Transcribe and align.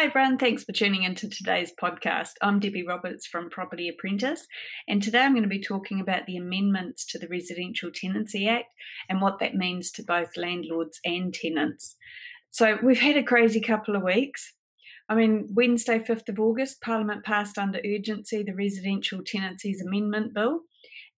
Hi, 0.00 0.06
everyone. 0.06 0.38
Thanks 0.38 0.64
for 0.64 0.72
tuning 0.72 1.02
into 1.02 1.28
today's 1.28 1.74
podcast. 1.78 2.30
I'm 2.40 2.58
Debbie 2.58 2.86
Roberts 2.86 3.26
from 3.26 3.50
Property 3.50 3.86
Apprentice, 3.86 4.46
and 4.88 5.02
today 5.02 5.18
I'm 5.18 5.34
going 5.34 5.42
to 5.42 5.46
be 5.46 5.60
talking 5.60 6.00
about 6.00 6.24
the 6.24 6.38
amendments 6.38 7.04
to 7.08 7.18
the 7.18 7.28
Residential 7.28 7.90
Tenancy 7.94 8.48
Act 8.48 8.72
and 9.10 9.20
what 9.20 9.40
that 9.40 9.56
means 9.56 9.90
to 9.90 10.02
both 10.02 10.38
landlords 10.38 11.00
and 11.04 11.34
tenants. 11.34 11.96
So, 12.50 12.78
we've 12.82 13.00
had 13.00 13.18
a 13.18 13.22
crazy 13.22 13.60
couple 13.60 13.94
of 13.94 14.02
weeks. 14.02 14.54
I 15.06 15.14
mean, 15.16 15.48
Wednesday, 15.52 15.98
5th 15.98 16.30
of 16.30 16.40
August, 16.40 16.80
Parliament 16.80 17.22
passed 17.22 17.58
under 17.58 17.82
urgency 17.84 18.42
the 18.42 18.54
Residential 18.54 19.20
Tenancies 19.22 19.82
Amendment 19.86 20.32
Bill. 20.32 20.60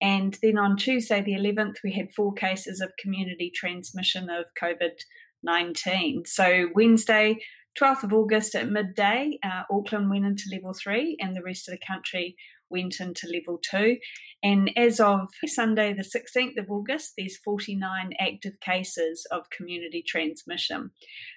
And 0.01 0.37
then 0.43 0.59
on 0.59 0.77
Tuesday, 0.77 1.23
the 1.23 1.35
11th, 1.35 1.77
we 1.85 1.93
had 1.93 2.11
four 2.11 2.33
cases 2.33 2.81
of 2.81 2.91
community 3.01 3.53
transmission 3.55 4.29
of 4.29 4.47
COVID 4.61 5.03
19. 5.45 6.25
So, 6.27 6.69
Wednesday, 6.75 7.39
12th 7.81 8.05
of 8.05 8.13
August 8.13 8.55
at 8.55 8.69
midday, 8.69 9.39
uh, 9.43 9.63
Auckland 9.71 10.11
went 10.11 10.27
into 10.27 10.51
level 10.53 10.75
three 10.75 11.17
and 11.21 11.35
the 11.35 11.43
rest 11.43 11.69
of 11.69 11.73
the 11.73 11.87
country 11.87 12.37
went 12.73 12.99
into 12.99 13.29
level 13.29 13.61
two. 13.63 13.99
And 14.43 14.71
as 14.77 14.99
of 14.99 15.29
Sunday, 15.47 15.93
the 15.93 16.03
16th 16.03 16.59
of 16.59 16.71
August, 16.71 17.13
there's 17.17 17.37
49 17.37 18.13
active 18.19 18.59
cases 18.61 19.27
of 19.31 19.51
community 19.51 20.03
transmission. 20.07 20.91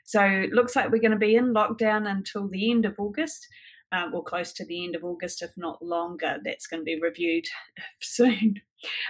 So 0.05 0.21
it 0.23 0.53
looks 0.53 0.76
like 0.76 0.91
we're 0.91 1.02
going 1.02 1.12
to 1.12 1.17
be 1.17 1.35
in 1.35 1.53
lockdown 1.53 2.09
until 2.09 2.48
the 2.48 2.71
end 2.71 2.85
of 2.85 2.95
August. 2.98 3.48
Uh, 3.91 4.09
or 4.12 4.23
close 4.23 4.52
to 4.52 4.65
the 4.65 4.84
end 4.84 4.95
of 4.95 5.05
August, 5.05 5.43
if 5.43 5.52
not 5.55 5.81
longer. 5.81 6.38
That's 6.43 6.65
going 6.65 6.81
to 6.81 6.84
be 6.84 6.99
reviewed 6.99 7.45
soon. 8.02 8.55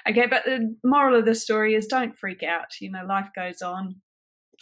Okay, 0.07 0.27
but 0.27 0.43
the 0.43 0.75
moral 0.83 1.17
of 1.17 1.25
the 1.25 1.33
story 1.33 1.73
is 1.73 1.87
don't 1.87 2.15
freak 2.15 2.43
out. 2.43 2.79
You 2.81 2.91
know, 2.91 3.05
life 3.07 3.29
goes 3.33 3.61
on. 3.61 4.01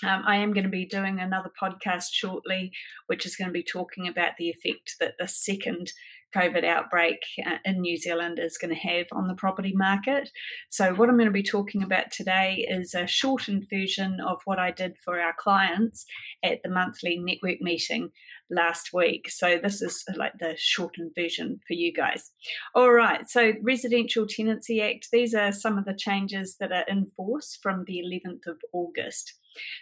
Um, 0.04 0.24
I 0.26 0.38
am 0.38 0.54
going 0.54 0.64
to 0.64 0.70
be 0.70 0.86
doing 0.86 1.20
another 1.20 1.52
podcast 1.62 2.08
shortly, 2.12 2.72
which 3.08 3.26
is 3.26 3.36
going 3.36 3.50
to 3.50 3.54
be 3.54 3.64
talking 3.64 4.08
about 4.08 4.38
the 4.38 4.50
effect 4.50 4.96
that 5.00 5.14
the 5.20 5.28
second 5.28 5.92
COVID 6.36 6.64
outbreak 6.64 7.20
uh, 7.46 7.58
in 7.64 7.82
New 7.82 7.98
Zealand 7.98 8.40
is 8.40 8.58
going 8.58 8.74
to 8.74 8.80
have 8.80 9.06
on 9.12 9.28
the 9.28 9.36
property 9.36 9.74
market. 9.76 10.30
So, 10.70 10.94
what 10.94 11.10
I'm 11.10 11.18
going 11.18 11.28
to 11.28 11.32
be 11.32 11.44
talking 11.44 11.84
about 11.84 12.12
today 12.12 12.66
is 12.68 12.94
a 12.94 13.08
shortened 13.08 13.68
version 13.70 14.18
of 14.20 14.40
what 14.46 14.60
I 14.60 14.72
did 14.72 14.98
for 14.98 15.20
our 15.20 15.36
clients 15.38 16.06
at 16.44 16.64
the 16.64 16.70
monthly 16.70 17.20
network 17.20 17.62
meeting 17.62 18.10
last 18.54 18.90
week. 18.94 19.30
So, 19.30 19.58
this 19.62 19.82
is 19.82 20.04
like 20.16 20.34
the 20.40 20.56
shortened 20.58 21.12
version 21.16 21.60
for 21.68 21.74
you 21.74 21.94
guys. 21.94 22.32
All 22.76 22.92
right, 22.92 23.30
so 23.30 23.54
Residential 23.62 24.26
Tenancy 24.28 24.82
Act, 24.82 25.10
these 25.12 25.34
are 25.34 25.52
some 25.52 25.78
of 25.78 25.86
the 25.86 25.96
changes 25.98 26.58
that 26.60 26.72
are 26.72 26.86
in 26.88 27.08
force 27.18 27.58
from 27.62 27.86
the 27.86 28.00
11th 28.00 28.48
of 28.48 28.58
August. 28.72 29.34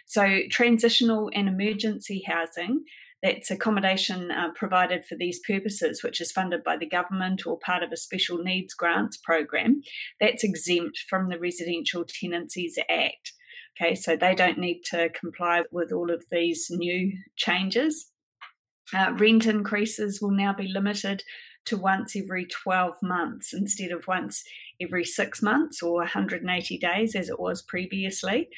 So, 0.06 0.40
transitional 0.50 1.30
and 1.34 1.48
emergency 1.48 2.24
housing 2.26 2.84
that's 3.22 3.50
accommodation 3.50 4.30
uh, 4.32 4.48
provided 4.54 5.04
for 5.04 5.14
these 5.14 5.40
purposes, 5.46 6.02
which 6.02 6.20
is 6.20 6.32
funded 6.32 6.64
by 6.64 6.76
the 6.76 6.88
government 6.88 7.46
or 7.46 7.58
part 7.58 7.82
of 7.82 7.92
a 7.92 7.96
special 7.96 8.38
needs 8.38 8.74
grants 8.74 9.16
program, 9.16 9.80
that's 10.20 10.42
exempt 10.42 10.98
from 11.08 11.28
the 11.28 11.38
Residential 11.38 12.04
Tenancies 12.04 12.78
Act. 12.90 13.32
Okay, 13.80 13.94
so 13.94 14.16
they 14.16 14.34
don't 14.34 14.58
need 14.58 14.82
to 14.90 15.08
comply 15.08 15.62
with 15.70 15.92
all 15.92 16.10
of 16.10 16.24
these 16.30 16.66
new 16.70 17.12
changes. 17.36 18.11
Uh, 18.94 19.12
rent 19.16 19.46
increases 19.46 20.20
will 20.20 20.30
now 20.30 20.52
be 20.52 20.68
limited 20.68 21.22
to 21.64 21.76
once 21.76 22.16
every 22.16 22.44
12 22.46 22.94
months 23.02 23.52
instead 23.52 23.92
of 23.92 24.06
once 24.06 24.42
every 24.80 25.04
six 25.04 25.40
months 25.40 25.82
or 25.82 25.98
180 25.98 26.78
days 26.78 27.14
as 27.14 27.28
it 27.28 27.38
was 27.38 27.62
previously. 27.62 28.48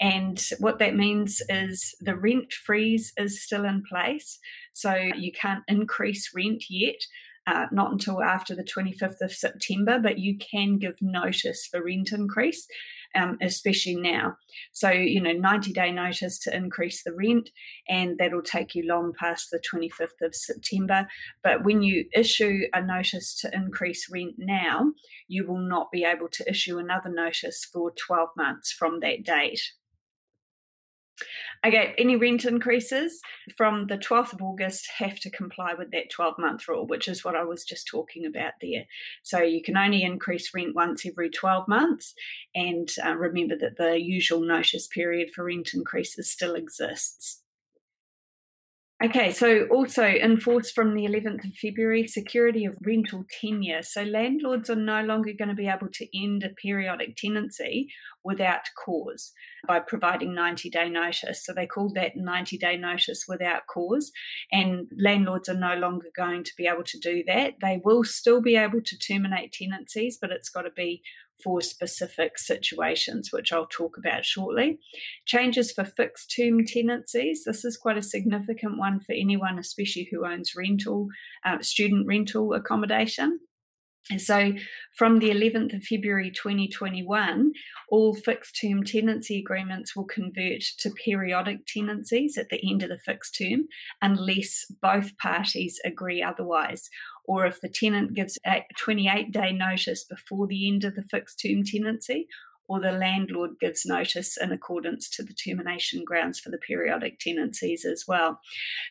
And 0.00 0.42
what 0.58 0.78
that 0.78 0.96
means 0.96 1.42
is 1.48 1.94
the 2.00 2.16
rent 2.16 2.52
freeze 2.52 3.12
is 3.16 3.42
still 3.42 3.64
in 3.64 3.82
place. 3.88 4.38
So 4.72 4.94
you 4.94 5.32
can't 5.32 5.64
increase 5.68 6.30
rent 6.34 6.64
yet. 6.68 7.00
Uh, 7.44 7.66
not 7.72 7.90
until 7.90 8.22
after 8.22 8.54
the 8.54 8.62
25th 8.62 9.20
of 9.20 9.32
September, 9.32 9.98
but 9.98 10.16
you 10.16 10.38
can 10.38 10.78
give 10.78 10.94
notice 11.00 11.66
for 11.68 11.82
rent 11.82 12.12
increase, 12.12 12.68
um, 13.14 13.38
especially 13.40 13.96
now. 13.96 14.36
So, 14.72 14.90
you 14.90 15.20
know, 15.20 15.32
90 15.32 15.72
day 15.72 15.92
notice 15.92 16.38
to 16.40 16.54
increase 16.54 17.02
the 17.02 17.14
rent, 17.14 17.50
and 17.88 18.18
that'll 18.18 18.42
take 18.42 18.74
you 18.74 18.86
long 18.86 19.12
past 19.18 19.48
the 19.50 19.60
25th 19.60 20.20
of 20.22 20.34
September. 20.34 21.06
But 21.42 21.64
when 21.64 21.82
you 21.82 22.06
issue 22.14 22.62
a 22.72 22.82
notice 22.82 23.34
to 23.40 23.54
increase 23.54 24.08
rent 24.10 24.34
now, 24.38 24.92
you 25.28 25.46
will 25.46 25.60
not 25.60 25.90
be 25.90 26.04
able 26.04 26.28
to 26.28 26.48
issue 26.48 26.78
another 26.78 27.10
notice 27.10 27.64
for 27.64 27.92
12 27.92 28.28
months 28.36 28.72
from 28.72 29.00
that 29.00 29.24
date. 29.24 29.60
Okay, 31.64 31.94
any 31.96 32.16
rent 32.16 32.44
increases 32.44 33.20
from 33.56 33.86
the 33.86 33.98
12th 33.98 34.32
of 34.32 34.42
August 34.42 34.88
have 34.98 35.20
to 35.20 35.30
comply 35.30 35.74
with 35.74 35.90
that 35.92 36.10
12 36.10 36.34
month 36.38 36.66
rule, 36.66 36.86
which 36.86 37.06
is 37.06 37.24
what 37.24 37.36
I 37.36 37.44
was 37.44 37.64
just 37.64 37.86
talking 37.86 38.26
about 38.26 38.54
there. 38.60 38.84
So 39.22 39.40
you 39.40 39.62
can 39.62 39.76
only 39.76 40.02
increase 40.02 40.52
rent 40.54 40.74
once 40.74 41.06
every 41.06 41.30
12 41.30 41.68
months, 41.68 42.14
and 42.54 42.88
uh, 43.04 43.14
remember 43.14 43.56
that 43.58 43.76
the 43.76 44.00
usual 44.00 44.40
notice 44.40 44.88
period 44.88 45.30
for 45.34 45.44
rent 45.44 45.70
increases 45.74 46.30
still 46.30 46.54
exists. 46.54 47.41
Okay, 49.04 49.32
so 49.32 49.64
also 49.64 50.04
enforced 50.04 50.76
from 50.76 50.94
the 50.94 51.04
11th 51.06 51.44
of 51.44 51.54
February, 51.54 52.06
security 52.06 52.64
of 52.64 52.76
rental 52.86 53.24
tenure. 53.40 53.82
So 53.82 54.04
landlords 54.04 54.70
are 54.70 54.76
no 54.76 55.02
longer 55.02 55.32
going 55.36 55.48
to 55.48 55.56
be 55.56 55.66
able 55.66 55.88
to 55.94 56.06
end 56.16 56.44
a 56.44 56.50
periodic 56.50 57.16
tenancy 57.16 57.88
without 58.22 58.60
cause 58.84 59.32
by 59.66 59.80
providing 59.80 60.36
90 60.36 60.70
day 60.70 60.88
notice. 60.88 61.44
So 61.44 61.52
they 61.52 61.66
called 61.66 61.96
that 61.96 62.12
90 62.14 62.58
day 62.58 62.76
notice 62.76 63.24
without 63.26 63.62
cause, 63.66 64.12
and 64.52 64.86
landlords 64.96 65.48
are 65.48 65.58
no 65.58 65.74
longer 65.74 66.06
going 66.16 66.44
to 66.44 66.52
be 66.56 66.68
able 66.68 66.84
to 66.84 66.98
do 67.00 67.24
that. 67.26 67.54
They 67.60 67.80
will 67.84 68.04
still 68.04 68.40
be 68.40 68.54
able 68.54 68.82
to 68.84 68.98
terminate 68.98 69.52
tenancies, 69.52 70.16
but 70.20 70.30
it's 70.30 70.48
got 70.48 70.62
to 70.62 70.70
be 70.70 71.02
for 71.42 71.60
specific 71.60 72.38
situations, 72.38 73.30
which 73.32 73.52
I'll 73.52 73.66
talk 73.66 73.96
about 73.98 74.24
shortly. 74.24 74.78
Changes 75.26 75.72
for 75.72 75.84
fixed 75.84 76.34
term 76.36 76.64
tenancies. 76.64 77.44
This 77.44 77.64
is 77.64 77.76
quite 77.76 77.98
a 77.98 78.02
significant 78.02 78.78
one 78.78 79.00
for 79.00 79.12
anyone, 79.12 79.58
especially 79.58 80.08
who 80.10 80.26
owns 80.26 80.54
rental, 80.56 81.08
uh, 81.44 81.60
student 81.60 82.06
rental 82.06 82.52
accommodation. 82.54 83.40
And 84.10 84.20
so, 84.20 84.52
from 84.96 85.20
the 85.20 85.30
11th 85.30 85.76
of 85.76 85.84
February 85.84 86.32
2021, 86.32 87.52
all 87.88 88.14
fixed 88.14 88.58
term 88.60 88.82
tenancy 88.82 89.38
agreements 89.38 89.94
will 89.94 90.06
convert 90.06 90.62
to 90.80 90.90
periodic 90.90 91.66
tenancies 91.66 92.36
at 92.36 92.48
the 92.48 92.60
end 92.68 92.82
of 92.82 92.88
the 92.88 92.98
fixed 92.98 93.38
term 93.38 93.68
unless 94.00 94.64
both 94.82 95.16
parties 95.18 95.78
agree 95.84 96.20
otherwise, 96.20 96.90
or 97.24 97.46
if 97.46 97.60
the 97.60 97.68
tenant 97.68 98.14
gives 98.14 98.38
a 98.46 98.64
28 98.78 99.32
day 99.32 99.52
notice 99.52 100.04
before 100.04 100.46
the 100.46 100.68
end 100.68 100.84
of 100.84 100.94
the 100.94 101.02
fixed 101.02 101.40
term 101.40 101.64
tenancy, 101.64 102.26
or 102.68 102.80
the 102.80 102.92
landlord 102.92 103.50
gives 103.60 103.84
notice 103.84 104.36
in 104.36 104.52
accordance 104.52 105.10
to 105.10 105.22
the 105.22 105.34
termination 105.34 106.04
grounds 106.04 106.38
for 106.38 106.50
the 106.50 106.58
periodic 106.58 107.18
tenancies 107.18 107.84
as 107.84 108.04
well. 108.06 108.40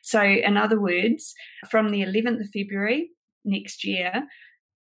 So, 0.01 0.21
in 0.21 0.57
other 0.57 0.79
words, 0.79 1.33
from 1.69 1.89
the 1.89 2.01
11th 2.01 2.41
of 2.41 2.49
February 2.53 3.09
next 3.43 3.83
year, 3.83 4.27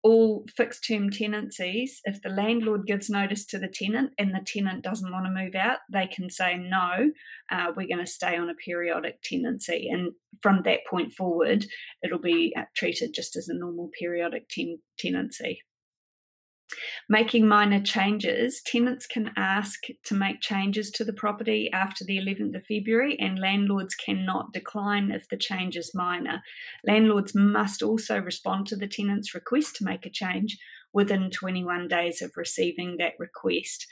all 0.03 0.45
fixed 0.57 0.87
term 0.87 1.11
tenancies, 1.11 2.01
if 2.05 2.23
the 2.23 2.31
landlord 2.31 2.87
gives 2.87 3.11
notice 3.11 3.45
to 3.47 3.59
the 3.59 3.69
tenant 3.69 4.13
and 4.19 4.31
the 4.31 4.45
tenant 4.45 4.83
doesn't 4.83 5.13
want 5.13 5.27
to 5.27 5.43
move 5.45 5.55
out, 5.55 5.79
they 5.93 6.07
can 6.07 6.31
say, 6.31 6.57
no, 6.57 7.11
uh, 7.51 7.67
we're 7.77 7.87
going 7.87 8.05
to 8.05 8.07
stay 8.07 8.37
on 8.37 8.49
a 8.49 8.55
periodic 8.55 9.21
tenancy. 9.23 9.89
And 9.91 10.13
from 10.43 10.63
that 10.65 10.81
point 10.89 11.13
forward, 11.13 11.67
it'll 12.03 12.19
be 12.19 12.55
uh, 12.57 12.63
treated 12.75 13.13
just 13.15 13.37
as 13.37 13.49
a 13.49 13.55
normal 13.55 13.91
periodic 13.99 14.49
ten- 14.49 14.81
tenancy. 14.99 15.61
Making 17.09 17.49
minor 17.49 17.81
changes, 17.81 18.63
tenants 18.65 19.07
can 19.07 19.33
ask 19.37 19.81
to 20.05 20.15
make 20.15 20.41
changes 20.41 20.91
to 20.93 21.05
the 21.05 21.13
property 21.13 21.71
after 21.73 22.05
the 22.05 22.19
11th 22.19 22.55
of 22.55 22.67
February, 22.67 23.19
and 23.19 23.39
landlords 23.39 23.95
cannot 23.95 24.53
decline 24.53 25.11
if 25.11 25.29
the 25.29 25.37
change 25.37 25.77
is 25.77 25.95
minor. 25.95 26.43
Landlords 26.87 27.35
must 27.35 27.83
also 27.83 28.19
respond 28.19 28.67
to 28.67 28.77
the 28.77 28.89
tenant's 28.89 29.35
request 29.35 29.77
to 29.77 29.85
make 29.85 30.07
a 30.07 30.11
change 30.11 30.59
within 30.93 31.31
21 31.31 31.89
days 31.89 32.21
of 32.23 32.33
receiving 32.37 32.97
that 32.99 33.15
request. 33.19 33.87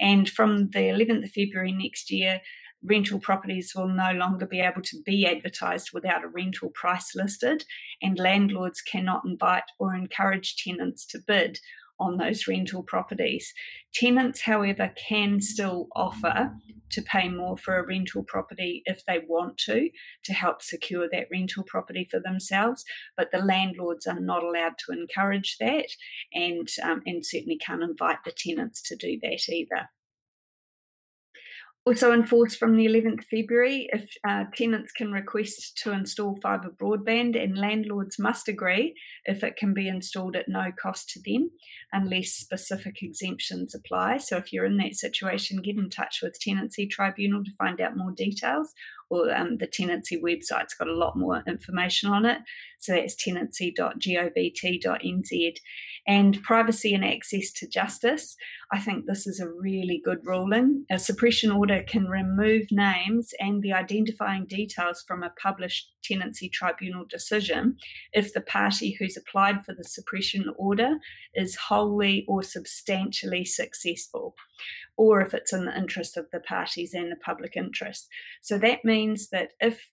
And 0.00 0.28
from 0.28 0.70
the 0.70 0.80
11th 0.80 1.24
of 1.24 1.30
February 1.30 1.72
next 1.72 2.10
year, 2.10 2.40
rental 2.84 3.18
properties 3.18 3.72
will 3.74 3.88
no 3.88 4.12
longer 4.12 4.46
be 4.46 4.60
able 4.60 4.82
to 4.82 5.00
be 5.04 5.26
advertised 5.26 5.90
without 5.92 6.24
a 6.24 6.28
rental 6.28 6.70
price 6.70 7.14
listed, 7.14 7.64
and 8.02 8.18
landlords 8.18 8.80
cannot 8.80 9.22
invite 9.24 9.64
or 9.78 9.94
encourage 9.94 10.56
tenants 10.56 11.06
to 11.06 11.18
bid 11.26 11.58
on 11.98 12.16
those 12.16 12.46
rental 12.46 12.82
properties. 12.82 13.52
Tenants, 13.94 14.42
however, 14.42 14.92
can 15.08 15.40
still 15.40 15.88
offer 15.94 16.52
to 16.90 17.02
pay 17.02 17.28
more 17.28 17.56
for 17.56 17.76
a 17.76 17.86
rental 17.86 18.22
property 18.22 18.82
if 18.86 19.04
they 19.06 19.20
want 19.26 19.58
to, 19.58 19.90
to 20.24 20.32
help 20.32 20.62
secure 20.62 21.08
that 21.10 21.26
rental 21.30 21.64
property 21.64 22.06
for 22.10 22.20
themselves, 22.20 22.84
but 23.16 23.30
the 23.32 23.38
landlords 23.38 24.06
are 24.06 24.20
not 24.20 24.42
allowed 24.42 24.74
to 24.78 24.92
encourage 24.92 25.56
that 25.58 25.88
and, 26.32 26.68
um, 26.82 27.02
and 27.06 27.24
certainly 27.24 27.58
can't 27.58 27.82
invite 27.82 28.18
the 28.24 28.32
tenants 28.32 28.82
to 28.82 28.96
do 28.96 29.18
that 29.22 29.48
either. 29.48 29.88
Also 31.86 32.14
enforced 32.14 32.58
from 32.58 32.76
the 32.76 32.86
11th 32.86 33.24
February, 33.24 33.90
if 33.92 34.08
uh, 34.26 34.44
tenants 34.56 34.90
can 34.90 35.12
request 35.12 35.76
to 35.76 35.92
install 35.92 36.38
fibre 36.42 36.70
broadband, 36.70 37.38
and 37.42 37.58
landlords 37.58 38.18
must 38.18 38.48
agree 38.48 38.94
if 39.26 39.44
it 39.44 39.56
can 39.56 39.74
be 39.74 39.86
installed 39.86 40.34
at 40.34 40.48
no 40.48 40.72
cost 40.80 41.10
to 41.10 41.20
them, 41.20 41.50
unless 41.92 42.30
specific 42.30 43.02
exemptions 43.02 43.74
apply. 43.74 44.16
So, 44.16 44.38
if 44.38 44.50
you're 44.50 44.64
in 44.64 44.78
that 44.78 44.94
situation, 44.94 45.60
get 45.60 45.76
in 45.76 45.90
touch 45.90 46.20
with 46.22 46.40
Tenancy 46.40 46.86
Tribunal 46.86 47.44
to 47.44 47.52
find 47.58 47.78
out 47.82 47.98
more 47.98 48.12
details, 48.12 48.72
or 49.10 49.30
um, 49.34 49.58
the 49.58 49.66
tenancy 49.66 50.18
website's 50.18 50.72
got 50.72 50.88
a 50.88 50.96
lot 50.96 51.18
more 51.18 51.42
information 51.46 52.10
on 52.10 52.24
it. 52.24 52.38
So, 52.78 52.94
that's 52.94 53.14
tenancy.govt.nz. 53.14 55.56
And 56.06 56.42
privacy 56.42 56.92
and 56.92 57.02
access 57.02 57.50
to 57.52 57.66
justice. 57.66 58.36
I 58.70 58.78
think 58.78 59.06
this 59.06 59.26
is 59.26 59.40
a 59.40 59.48
really 59.48 60.02
good 60.04 60.18
ruling. 60.24 60.84
A 60.90 60.98
suppression 60.98 61.50
order 61.50 61.73
can 61.82 62.06
remove 62.06 62.70
names 62.70 63.32
and 63.40 63.62
the 63.62 63.72
identifying 63.72 64.46
details 64.46 65.02
from 65.06 65.22
a 65.22 65.32
published 65.42 65.92
tenancy 66.02 66.48
tribunal 66.48 67.04
decision 67.08 67.76
if 68.12 68.32
the 68.32 68.40
party 68.40 68.96
who's 68.98 69.16
applied 69.16 69.64
for 69.64 69.74
the 69.74 69.84
suppression 69.84 70.52
order 70.56 70.96
is 71.34 71.56
wholly 71.56 72.24
or 72.28 72.42
substantially 72.42 73.44
successful, 73.44 74.34
or 74.96 75.20
if 75.20 75.34
it's 75.34 75.52
in 75.52 75.64
the 75.64 75.76
interest 75.76 76.16
of 76.16 76.26
the 76.32 76.40
parties 76.40 76.94
and 76.94 77.10
the 77.10 77.16
public 77.16 77.56
interest. 77.56 78.08
So 78.42 78.58
that 78.58 78.84
means 78.84 79.30
that 79.30 79.50
if 79.60 79.90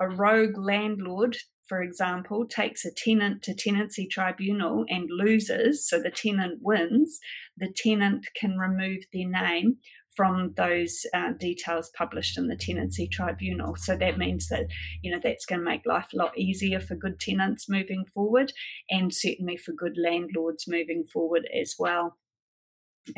a 0.00 0.08
rogue 0.08 0.58
landlord 0.58 1.36
for 1.66 1.82
example, 1.82 2.46
takes 2.46 2.84
a 2.84 2.90
tenant 2.92 3.42
to 3.42 3.54
tenancy 3.54 4.06
tribunal 4.06 4.84
and 4.88 5.08
loses, 5.10 5.88
so 5.88 5.98
the 5.98 6.10
tenant 6.10 6.58
wins, 6.60 7.20
the 7.56 7.72
tenant 7.74 8.28
can 8.38 8.58
remove 8.58 9.04
their 9.12 9.28
name 9.28 9.78
from 10.16 10.52
those 10.56 11.06
uh, 11.14 11.32
details 11.38 11.90
published 11.96 12.38
in 12.38 12.48
the 12.48 12.56
tenancy 12.56 13.08
tribunal. 13.08 13.76
So 13.76 13.96
that 13.96 14.18
means 14.18 14.48
that 14.48 14.66
you 15.02 15.10
know 15.10 15.20
that's 15.22 15.46
going 15.46 15.60
to 15.60 15.64
make 15.64 15.86
life 15.86 16.08
a 16.14 16.16
lot 16.16 16.38
easier 16.38 16.80
for 16.80 16.94
good 16.94 17.20
tenants 17.20 17.68
moving 17.68 18.04
forward, 18.04 18.52
and 18.90 19.12
certainly 19.12 19.56
for 19.56 19.72
good 19.72 19.96
landlords 19.96 20.66
moving 20.68 21.04
forward 21.04 21.48
as 21.54 21.74
well. 21.78 22.16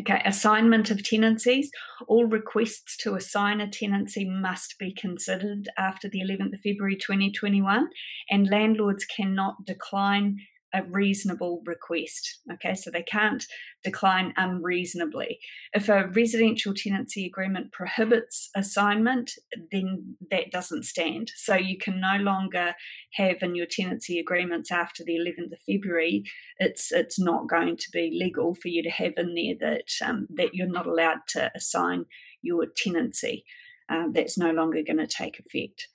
Okay, 0.01 0.21
assignment 0.25 0.91
of 0.91 1.05
tenancies. 1.05 1.71
All 2.09 2.27
requests 2.27 2.97
to 2.99 3.15
assign 3.15 3.61
a 3.61 3.71
tenancy 3.71 4.29
must 4.29 4.81
be 4.81 4.93
considered 4.93 5.69
after 5.79 6.09
the 6.09 6.21
11th 6.21 6.55
of 6.55 6.61
February 6.61 6.97
2021, 6.97 7.89
and 8.29 8.51
landlords 8.51 9.05
cannot 9.05 9.65
decline 9.65 10.39
a 10.75 10.83
reasonable 10.85 11.63
request. 11.65 12.41
Okay, 12.53 12.75
so 12.75 12.91
they 12.91 13.03
can't 13.03 13.45
decline 13.83 14.35
unreasonably. 14.37 15.39
If 15.73 15.89
a 15.89 16.09
residential 16.09 16.75
tenancy 16.75 17.25
agreement 17.25 17.73
prohibits 17.73 18.51
assignment, 18.55 19.33
then 19.71 20.17
that 20.31 20.51
doesn't 20.51 20.85
stand. 20.85 21.33
So 21.37 21.55
you 21.55 21.79
can 21.79 22.01
no 22.01 22.17
longer 22.17 22.75
have 23.15 23.43
in 23.43 23.55
your 23.55 23.67
tenancy 23.67 24.19
agreements 24.19 24.73
after 24.73 25.05
the 25.05 25.15
11th 25.15 25.53
of 25.53 25.61
February. 25.67 26.25
It's 26.59 26.93
it's 26.93 27.19
not 27.19 27.49
going 27.49 27.77
to 27.77 27.91
be 27.93 28.11
legal 28.13 28.55
for 28.55 28.69
you 28.69 28.83
to 28.83 28.91
have 28.91 29.15
in 29.17 29.35
there 29.35 29.55
that 29.61 30.07
um, 30.07 30.27
that 30.35 30.55
you're 30.55 30.67
not 30.67 30.87
allowed 30.87 31.21
to 31.29 31.51
assign 31.55 32.07
your 32.43 32.67
tenancy. 32.77 33.45
Uh, 33.89 34.07
that's 34.13 34.37
no 34.37 34.51
longer 34.51 34.83
going 34.85 34.99
to 34.99 35.07
take 35.07 35.39
effect. 35.39 35.89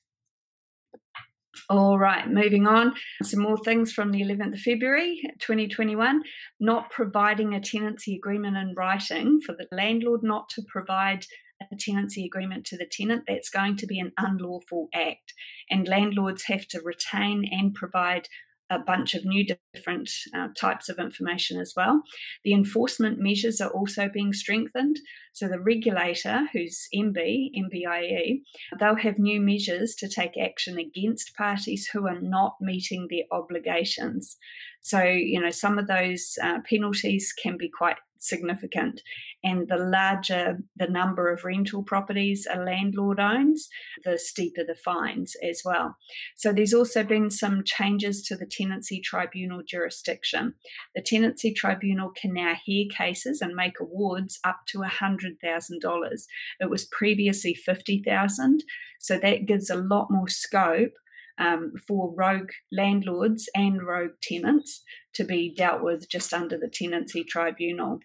All 1.72 1.98
right, 1.98 2.30
moving 2.30 2.68
on. 2.68 2.96
Some 3.24 3.44
more 3.44 3.58
things 3.58 3.94
from 3.94 4.12
the 4.12 4.22
11th 4.22 4.56
of 4.56 4.60
February 4.60 5.22
2021. 5.40 6.22
Not 6.60 6.90
providing 6.90 7.54
a 7.54 7.62
tenancy 7.62 8.14
agreement 8.14 8.58
in 8.58 8.74
writing 8.76 9.40
for 9.40 9.54
the 9.54 9.68
landlord 9.72 10.20
not 10.22 10.50
to 10.50 10.64
provide 10.68 11.28
a 11.72 11.78
tenancy 11.78 12.26
agreement 12.26 12.66
to 12.66 12.78
the 12.78 12.86
tenant, 12.86 13.24
that's 13.26 13.50
going 13.50 13.78
to 13.78 13.88
be 13.88 14.02
an 14.02 14.12
unlawful 14.18 14.90
act. 14.94 15.34
And 15.70 15.88
landlords 15.88 16.44
have 16.48 16.68
to 16.68 16.82
retain 16.82 17.48
and 17.50 17.74
provide 17.74 18.28
a 18.72 18.80
bunch 18.80 19.14
of 19.14 19.26
new 19.26 19.46
different 19.74 20.10
uh, 20.34 20.48
types 20.58 20.88
of 20.88 20.98
information 20.98 21.60
as 21.60 21.74
well. 21.76 22.02
The 22.44 22.54
enforcement 22.54 23.20
measures 23.20 23.60
are 23.60 23.70
also 23.70 24.10
being 24.12 24.32
strengthened. 24.32 24.98
So 25.34 25.48
the 25.48 25.60
regulator, 25.60 26.48
who's 26.54 26.88
MB, 26.96 27.52
MBIE, 27.56 28.42
they'll 28.80 28.96
have 28.96 29.20
new 29.20 29.42
measures 29.42 29.94
to 29.96 30.08
take 30.08 30.38
action 30.38 30.78
against 30.78 31.36
parties 31.36 31.90
who 31.92 32.08
are 32.08 32.22
not 32.22 32.56
meeting 32.62 33.08
their 33.10 33.24
obligations. 33.32 34.38
So, 34.82 35.04
you 35.04 35.40
know, 35.40 35.52
some 35.52 35.78
of 35.78 35.88
those 35.88 36.38
uh, 36.42 36.60
penalties 36.68 37.34
can 37.34 37.58
be 37.58 37.70
quite 37.70 37.98
significant. 38.22 39.02
And 39.44 39.68
the 39.68 39.78
larger 39.78 40.60
the 40.76 40.88
number 40.88 41.32
of 41.32 41.44
rental 41.44 41.84
properties 41.84 42.48
a 42.52 42.60
landlord 42.60 43.20
owns, 43.20 43.68
the 44.04 44.18
steeper 44.18 44.64
the 44.66 44.76
fines 44.76 45.34
as 45.44 45.62
well. 45.66 45.98
So 46.36 46.54
there's 46.54 46.74
also 46.74 47.04
been 47.04 47.30
some 47.30 47.64
changes 47.66 48.22
to 48.28 48.36
the 48.36 48.46
tenancy 48.46 49.02
tribunal 49.02 49.62
jurisdiction. 49.68 50.54
The 50.96 51.02
tenancy 51.02 51.54
tribunal 51.54 52.12
can 52.12 52.34
now 52.34 52.54
hear 52.64 52.86
cases 52.96 53.42
and 53.42 53.56
make 53.56 53.80
awards 53.80 54.40
up 54.44 54.62
to 54.68 54.80
$100,000. 54.80 56.24
It 56.60 56.70
was 56.70 56.86
previously 56.86 57.54
50,000, 57.54 58.64
so 59.00 59.18
that 59.18 59.46
gives 59.48 59.70
a 59.70 59.76
lot 59.76 60.08
more 60.12 60.30
scope 60.30 60.94
um, 61.38 61.74
for 61.88 62.14
rogue 62.16 62.52
landlords 62.72 63.50
and 63.56 63.82
rogue 63.82 64.12
tenants 64.22 64.84
to 65.14 65.24
be 65.24 65.54
dealt 65.54 65.82
with 65.82 66.10
just 66.10 66.34
under 66.34 66.58
the 66.58 66.70
tenancy 66.72 67.24
tribunal 67.24 68.00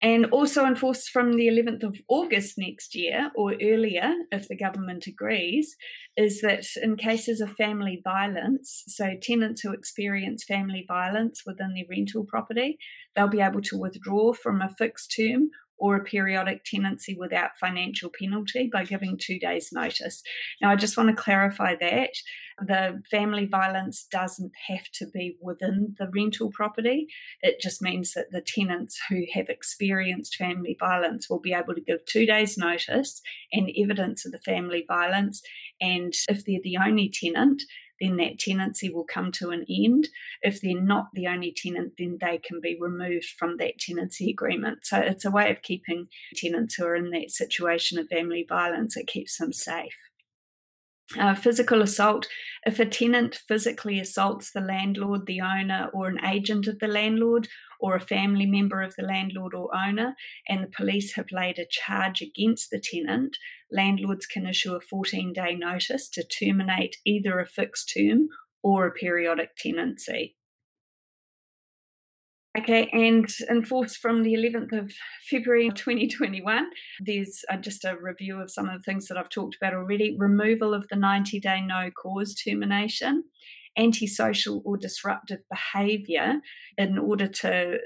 and 0.00 0.26
also 0.26 0.64
enforced 0.64 1.10
from 1.10 1.32
the 1.32 1.48
11th 1.48 1.82
of 1.82 2.00
August 2.08 2.54
next 2.56 2.94
year 2.94 3.30
or 3.34 3.54
earlier, 3.60 4.14
if 4.30 4.46
the 4.46 4.56
government 4.56 5.06
agrees, 5.08 5.76
is 6.16 6.40
that 6.40 6.64
in 6.80 6.96
cases 6.96 7.40
of 7.40 7.50
family 7.52 8.00
violence, 8.04 8.84
so 8.86 9.14
tenants 9.20 9.62
who 9.62 9.72
experience 9.72 10.44
family 10.44 10.84
violence 10.86 11.42
within 11.44 11.74
their 11.74 11.84
rental 11.90 12.24
property, 12.24 12.78
they'll 13.16 13.28
be 13.28 13.40
able 13.40 13.62
to 13.62 13.78
withdraw 13.78 14.32
from 14.32 14.62
a 14.62 14.72
fixed 14.78 15.14
term 15.16 15.50
or 15.78 15.96
a 15.96 16.04
periodic 16.04 16.64
tenancy 16.64 17.16
without 17.18 17.56
financial 17.58 18.10
penalty 18.10 18.68
by 18.72 18.84
giving 18.84 19.16
two 19.16 19.38
days' 19.38 19.70
notice. 19.72 20.22
Now, 20.60 20.70
I 20.70 20.76
just 20.76 20.96
want 20.96 21.08
to 21.10 21.22
clarify 21.22 21.76
that 21.76 22.10
the 22.60 23.02
family 23.10 23.46
violence 23.46 24.06
doesn't 24.10 24.52
have 24.66 24.90
to 24.94 25.06
be 25.06 25.36
within 25.40 25.94
the 25.98 26.08
rental 26.12 26.50
property. 26.50 27.06
It 27.40 27.60
just 27.60 27.80
means 27.80 28.12
that 28.14 28.32
the 28.32 28.40
tenants 28.40 29.00
who 29.08 29.22
have 29.32 29.48
experienced 29.48 30.36
family 30.36 30.76
violence 30.78 31.30
will 31.30 31.40
be 31.40 31.52
able 31.52 31.74
to 31.74 31.80
give 31.80 32.04
two 32.04 32.26
days' 32.26 32.58
notice 32.58 33.22
and 33.52 33.70
evidence 33.76 34.26
of 34.26 34.32
the 34.32 34.38
family 34.38 34.84
violence. 34.86 35.42
And 35.80 36.12
if 36.28 36.44
they're 36.44 36.60
the 36.62 36.78
only 36.84 37.08
tenant, 37.08 37.62
then 38.00 38.16
that 38.16 38.38
tenancy 38.38 38.88
will 38.88 39.04
come 39.04 39.32
to 39.32 39.50
an 39.50 39.64
end. 39.68 40.08
If 40.42 40.60
they're 40.60 40.80
not 40.80 41.08
the 41.14 41.26
only 41.26 41.54
tenant, 41.56 41.94
then 41.98 42.18
they 42.20 42.38
can 42.38 42.60
be 42.60 42.76
removed 42.78 43.26
from 43.38 43.56
that 43.56 43.78
tenancy 43.78 44.30
agreement. 44.30 44.80
So 44.84 44.98
it's 44.98 45.24
a 45.24 45.30
way 45.30 45.50
of 45.50 45.62
keeping 45.62 46.08
tenants 46.34 46.74
who 46.74 46.84
are 46.84 46.96
in 46.96 47.10
that 47.10 47.30
situation 47.30 47.98
of 47.98 48.08
family 48.08 48.46
violence, 48.48 48.96
it 48.96 49.06
keeps 49.06 49.38
them 49.38 49.52
safe. 49.52 50.07
Uh, 51.16 51.34
physical 51.34 51.80
assault. 51.80 52.28
If 52.66 52.78
a 52.78 52.84
tenant 52.84 53.34
physically 53.34 53.98
assaults 53.98 54.50
the 54.50 54.60
landlord, 54.60 55.24
the 55.24 55.40
owner, 55.40 55.88
or 55.94 56.08
an 56.08 56.22
agent 56.22 56.66
of 56.66 56.80
the 56.80 56.86
landlord, 56.86 57.48
or 57.80 57.96
a 57.96 58.00
family 58.00 58.44
member 58.44 58.82
of 58.82 58.94
the 58.94 59.04
landlord 59.04 59.54
or 59.54 59.74
owner, 59.74 60.16
and 60.46 60.62
the 60.62 60.68
police 60.68 61.14
have 61.14 61.32
laid 61.32 61.58
a 61.58 61.64
charge 61.64 62.20
against 62.20 62.70
the 62.70 62.78
tenant, 62.78 63.38
landlords 63.70 64.26
can 64.26 64.46
issue 64.46 64.74
a 64.74 64.80
14 64.80 65.32
day 65.32 65.54
notice 65.54 66.10
to 66.10 66.22
terminate 66.22 66.96
either 67.06 67.38
a 67.38 67.46
fixed 67.46 67.92
term 67.96 68.28
or 68.62 68.86
a 68.86 68.92
periodic 68.92 69.56
tenancy. 69.56 70.36
Okay, 72.58 72.88
and 72.92 73.28
enforced 73.48 73.98
from 73.98 74.24
the 74.24 74.34
11th 74.34 74.76
of 74.76 74.92
February 75.30 75.70
2021, 75.70 76.66
there's 76.98 77.44
uh, 77.48 77.56
just 77.56 77.84
a 77.84 77.96
review 78.00 78.40
of 78.40 78.50
some 78.50 78.68
of 78.68 78.78
the 78.78 78.82
things 78.82 79.06
that 79.06 79.16
I've 79.16 79.28
talked 79.28 79.54
about 79.54 79.74
already. 79.74 80.16
Removal 80.18 80.74
of 80.74 80.88
the 80.88 80.96
90 80.96 81.38
day 81.38 81.60
no 81.60 81.90
cause 81.90 82.34
termination, 82.34 83.22
antisocial 83.76 84.60
or 84.64 84.76
disruptive 84.76 85.38
behaviour. 85.48 86.40
In 86.76 86.98
order 86.98 87.28
to 87.28 87.78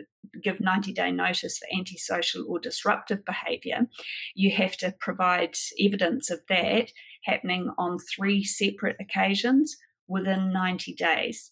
give 0.43 0.59
90 0.59 0.95
day 0.95 1.11
notice 1.11 1.59
for 1.59 1.69
antisocial 1.77 2.47
or 2.49 2.59
disruptive 2.59 3.27
behaviour. 3.27 3.89
You 4.35 4.53
have 4.53 4.79
to 4.79 4.95
provide 4.99 5.55
evidence 5.79 6.31
of 6.31 6.41
that 6.49 6.93
happening 7.25 7.71
on 7.77 7.99
three 7.99 8.43
separate 8.43 8.97
occasions 8.99 9.77
within 10.09 10.51
90 10.51 10.95
days 10.95 11.52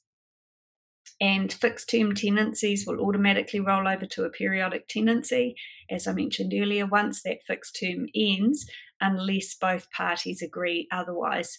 and 1.21 1.53
fixed 1.53 1.91
term 1.91 2.15
tenancies 2.15 2.87
will 2.87 3.01
automatically 3.01 3.61
roll 3.61 3.87
over 3.87 4.07
to 4.07 4.25
a 4.25 4.31
periodic 4.31 4.89
tenancy, 4.89 5.55
as 5.91 6.07
I 6.07 6.13
mentioned 6.13 6.55
earlier, 6.55 6.87
once 6.87 7.23
that 7.23 7.43
fixed 7.47 7.79
term 7.81 8.07
ends, 8.15 8.67
unless 9.01 9.55
both 9.55 9.91
parties 9.91 10.41
agree 10.43 10.89
otherwise. 10.91 11.59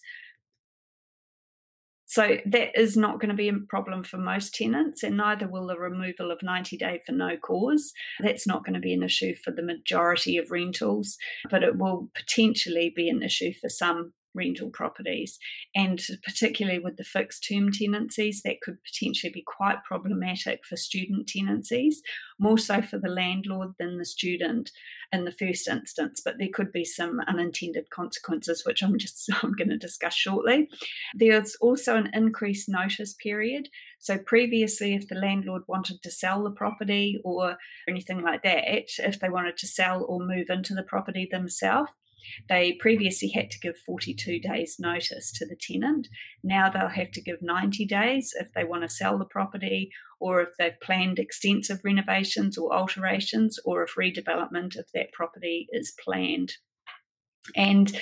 So 2.11 2.39
that 2.45 2.77
is 2.77 2.97
not 2.97 3.21
going 3.21 3.29
to 3.29 3.35
be 3.35 3.47
a 3.47 3.53
problem 3.69 4.03
for 4.03 4.17
most 4.17 4.53
tenants, 4.53 5.01
and 5.01 5.15
neither 5.15 5.47
will 5.47 5.67
the 5.67 5.77
removal 5.77 6.29
of 6.29 6.43
90 6.43 6.75
day 6.75 6.99
for 7.05 7.13
no 7.13 7.37
cause. 7.37 7.93
That's 8.19 8.45
not 8.45 8.65
going 8.65 8.73
to 8.73 8.81
be 8.81 8.93
an 8.93 9.01
issue 9.01 9.33
for 9.33 9.51
the 9.51 9.61
majority 9.61 10.37
of 10.37 10.51
rentals, 10.51 11.17
but 11.49 11.63
it 11.63 11.77
will 11.77 12.09
potentially 12.13 12.91
be 12.93 13.07
an 13.07 13.23
issue 13.23 13.53
for 13.53 13.69
some 13.69 14.11
rental 14.33 14.69
properties. 14.69 15.37
And 15.75 16.01
particularly 16.23 16.79
with 16.79 16.97
the 16.97 17.03
fixed 17.03 17.47
term 17.47 17.71
tenancies, 17.71 18.41
that 18.43 18.61
could 18.61 18.77
potentially 18.83 19.31
be 19.31 19.43
quite 19.45 19.83
problematic 19.83 20.65
for 20.65 20.75
student 20.75 21.27
tenancies, 21.27 22.01
more 22.39 22.57
so 22.57 22.81
for 22.81 22.97
the 22.97 23.09
landlord 23.09 23.73
than 23.79 23.97
the 23.97 24.05
student 24.05 24.71
in 25.11 25.25
the 25.25 25.31
first 25.31 25.67
instance. 25.67 26.21
But 26.23 26.37
there 26.37 26.49
could 26.53 26.71
be 26.71 26.85
some 26.85 27.19
unintended 27.27 27.89
consequences, 27.89 28.63
which 28.65 28.81
I'm 28.81 28.97
just 28.97 29.29
I'm 29.43 29.53
going 29.53 29.69
to 29.69 29.77
discuss 29.77 30.13
shortly. 30.13 30.69
There's 31.13 31.55
also 31.61 31.95
an 31.95 32.09
increased 32.13 32.69
notice 32.69 33.13
period. 33.13 33.69
So 33.99 34.17
previously, 34.17 34.95
if 34.95 35.07
the 35.07 35.15
landlord 35.15 35.63
wanted 35.67 36.01
to 36.01 36.11
sell 36.11 36.43
the 36.43 36.51
property 36.51 37.21
or 37.23 37.57
anything 37.87 38.21
like 38.21 38.41
that, 38.43 38.63
if 38.67 39.19
they 39.19 39.29
wanted 39.29 39.57
to 39.57 39.67
sell 39.67 40.03
or 40.07 40.25
move 40.25 40.47
into 40.49 40.73
the 40.73 40.83
property 40.83 41.27
themselves, 41.29 41.91
they 42.49 42.73
previously 42.73 43.29
had 43.29 43.51
to 43.51 43.59
give 43.59 43.77
42 43.77 44.39
days' 44.39 44.77
notice 44.79 45.31
to 45.33 45.45
the 45.45 45.55
tenant. 45.55 46.07
Now 46.43 46.69
they'll 46.69 46.89
have 46.89 47.11
to 47.11 47.21
give 47.21 47.41
90 47.41 47.85
days 47.85 48.33
if 48.39 48.51
they 48.53 48.63
want 48.63 48.83
to 48.83 48.89
sell 48.89 49.17
the 49.17 49.25
property 49.25 49.91
or 50.19 50.41
if 50.41 50.49
they've 50.57 50.79
planned 50.81 51.19
extensive 51.19 51.79
renovations 51.83 52.57
or 52.57 52.73
alterations 52.73 53.59
or 53.65 53.83
if 53.83 53.95
redevelopment 53.95 54.77
of 54.77 54.85
that 54.93 55.11
property 55.13 55.67
is 55.71 55.93
planned. 56.03 56.53
And 57.55 57.99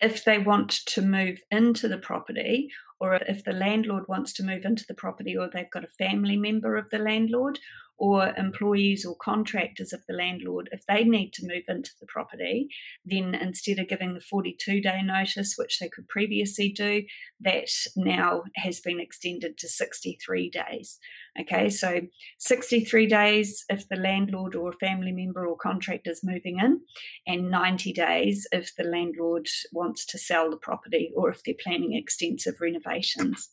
if 0.00 0.24
they 0.24 0.38
want 0.38 0.70
to 0.86 1.02
move 1.02 1.40
into 1.50 1.88
the 1.88 1.98
property, 1.98 2.70
or 3.00 3.14
if 3.14 3.44
the 3.44 3.52
landlord 3.52 4.04
wants 4.08 4.32
to 4.34 4.44
move 4.44 4.64
into 4.64 4.84
the 4.86 4.94
property, 4.94 5.36
or 5.36 5.48
they've 5.52 5.70
got 5.70 5.84
a 5.84 5.88
family 5.88 6.36
member 6.36 6.76
of 6.76 6.90
the 6.90 6.98
landlord, 6.98 7.58
or 7.98 8.32
employees 8.36 9.04
or 9.04 9.16
contractors 9.16 9.92
of 9.92 10.04
the 10.06 10.14
landlord, 10.14 10.68
if 10.72 10.86
they 10.86 11.02
need 11.02 11.32
to 11.32 11.46
move 11.46 11.64
into 11.68 11.90
the 12.00 12.06
property, 12.06 12.68
then 13.04 13.34
instead 13.34 13.78
of 13.78 13.88
giving 13.88 14.14
the 14.14 14.20
42 14.20 14.80
day 14.80 15.02
notice, 15.02 15.56
which 15.56 15.78
they 15.78 15.88
could 15.88 16.08
previously 16.08 16.70
do, 16.70 17.02
that 17.40 17.68
now 17.96 18.44
has 18.56 18.80
been 18.80 19.00
extended 19.00 19.58
to 19.58 19.68
63 19.68 20.50
days. 20.50 20.98
Okay, 21.40 21.68
so 21.68 22.02
63 22.38 23.06
days 23.06 23.64
if 23.68 23.88
the 23.88 23.96
landlord 23.96 24.54
or 24.54 24.70
a 24.70 24.72
family 24.72 25.12
member 25.12 25.46
or 25.46 25.56
contractor 25.56 26.10
is 26.10 26.20
moving 26.22 26.58
in, 26.58 26.80
and 27.26 27.50
90 27.50 27.92
days 27.92 28.46
if 28.52 28.74
the 28.76 28.84
landlord 28.84 29.48
wants 29.72 30.06
to 30.06 30.18
sell 30.18 30.50
the 30.50 30.56
property 30.56 31.10
or 31.16 31.30
if 31.30 31.42
they're 31.42 31.54
planning 31.62 31.94
extensive 31.94 32.60
renovations. 32.60 33.50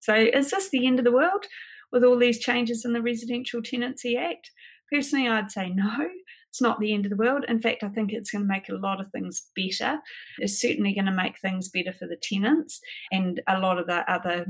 So, 0.00 0.14
is 0.14 0.50
this 0.50 0.70
the 0.70 0.86
end 0.86 0.98
of 0.98 1.04
the 1.04 1.12
world? 1.12 1.46
With 1.96 2.04
all 2.04 2.18
these 2.18 2.38
changes 2.38 2.84
in 2.84 2.92
the 2.92 3.00
Residential 3.00 3.62
Tenancy 3.62 4.18
Act? 4.18 4.50
Personally, 4.92 5.28
I'd 5.28 5.50
say 5.50 5.70
no. 5.70 6.06
It's 6.50 6.60
not 6.60 6.78
the 6.78 6.92
end 6.92 7.06
of 7.06 7.10
the 7.10 7.16
world. 7.16 7.46
In 7.48 7.58
fact, 7.58 7.82
I 7.82 7.88
think 7.88 8.12
it's 8.12 8.30
going 8.30 8.44
to 8.44 8.48
make 8.48 8.68
a 8.68 8.74
lot 8.74 9.00
of 9.00 9.10
things 9.10 9.46
better. 9.56 10.00
It's 10.38 10.60
certainly 10.60 10.94
going 10.94 11.06
to 11.06 11.10
make 11.10 11.38
things 11.38 11.70
better 11.70 11.94
for 11.94 12.06
the 12.06 12.18
tenants. 12.22 12.80
And 13.10 13.40
a 13.48 13.58
lot 13.58 13.78
of 13.78 13.86
the 13.86 14.10
other 14.12 14.44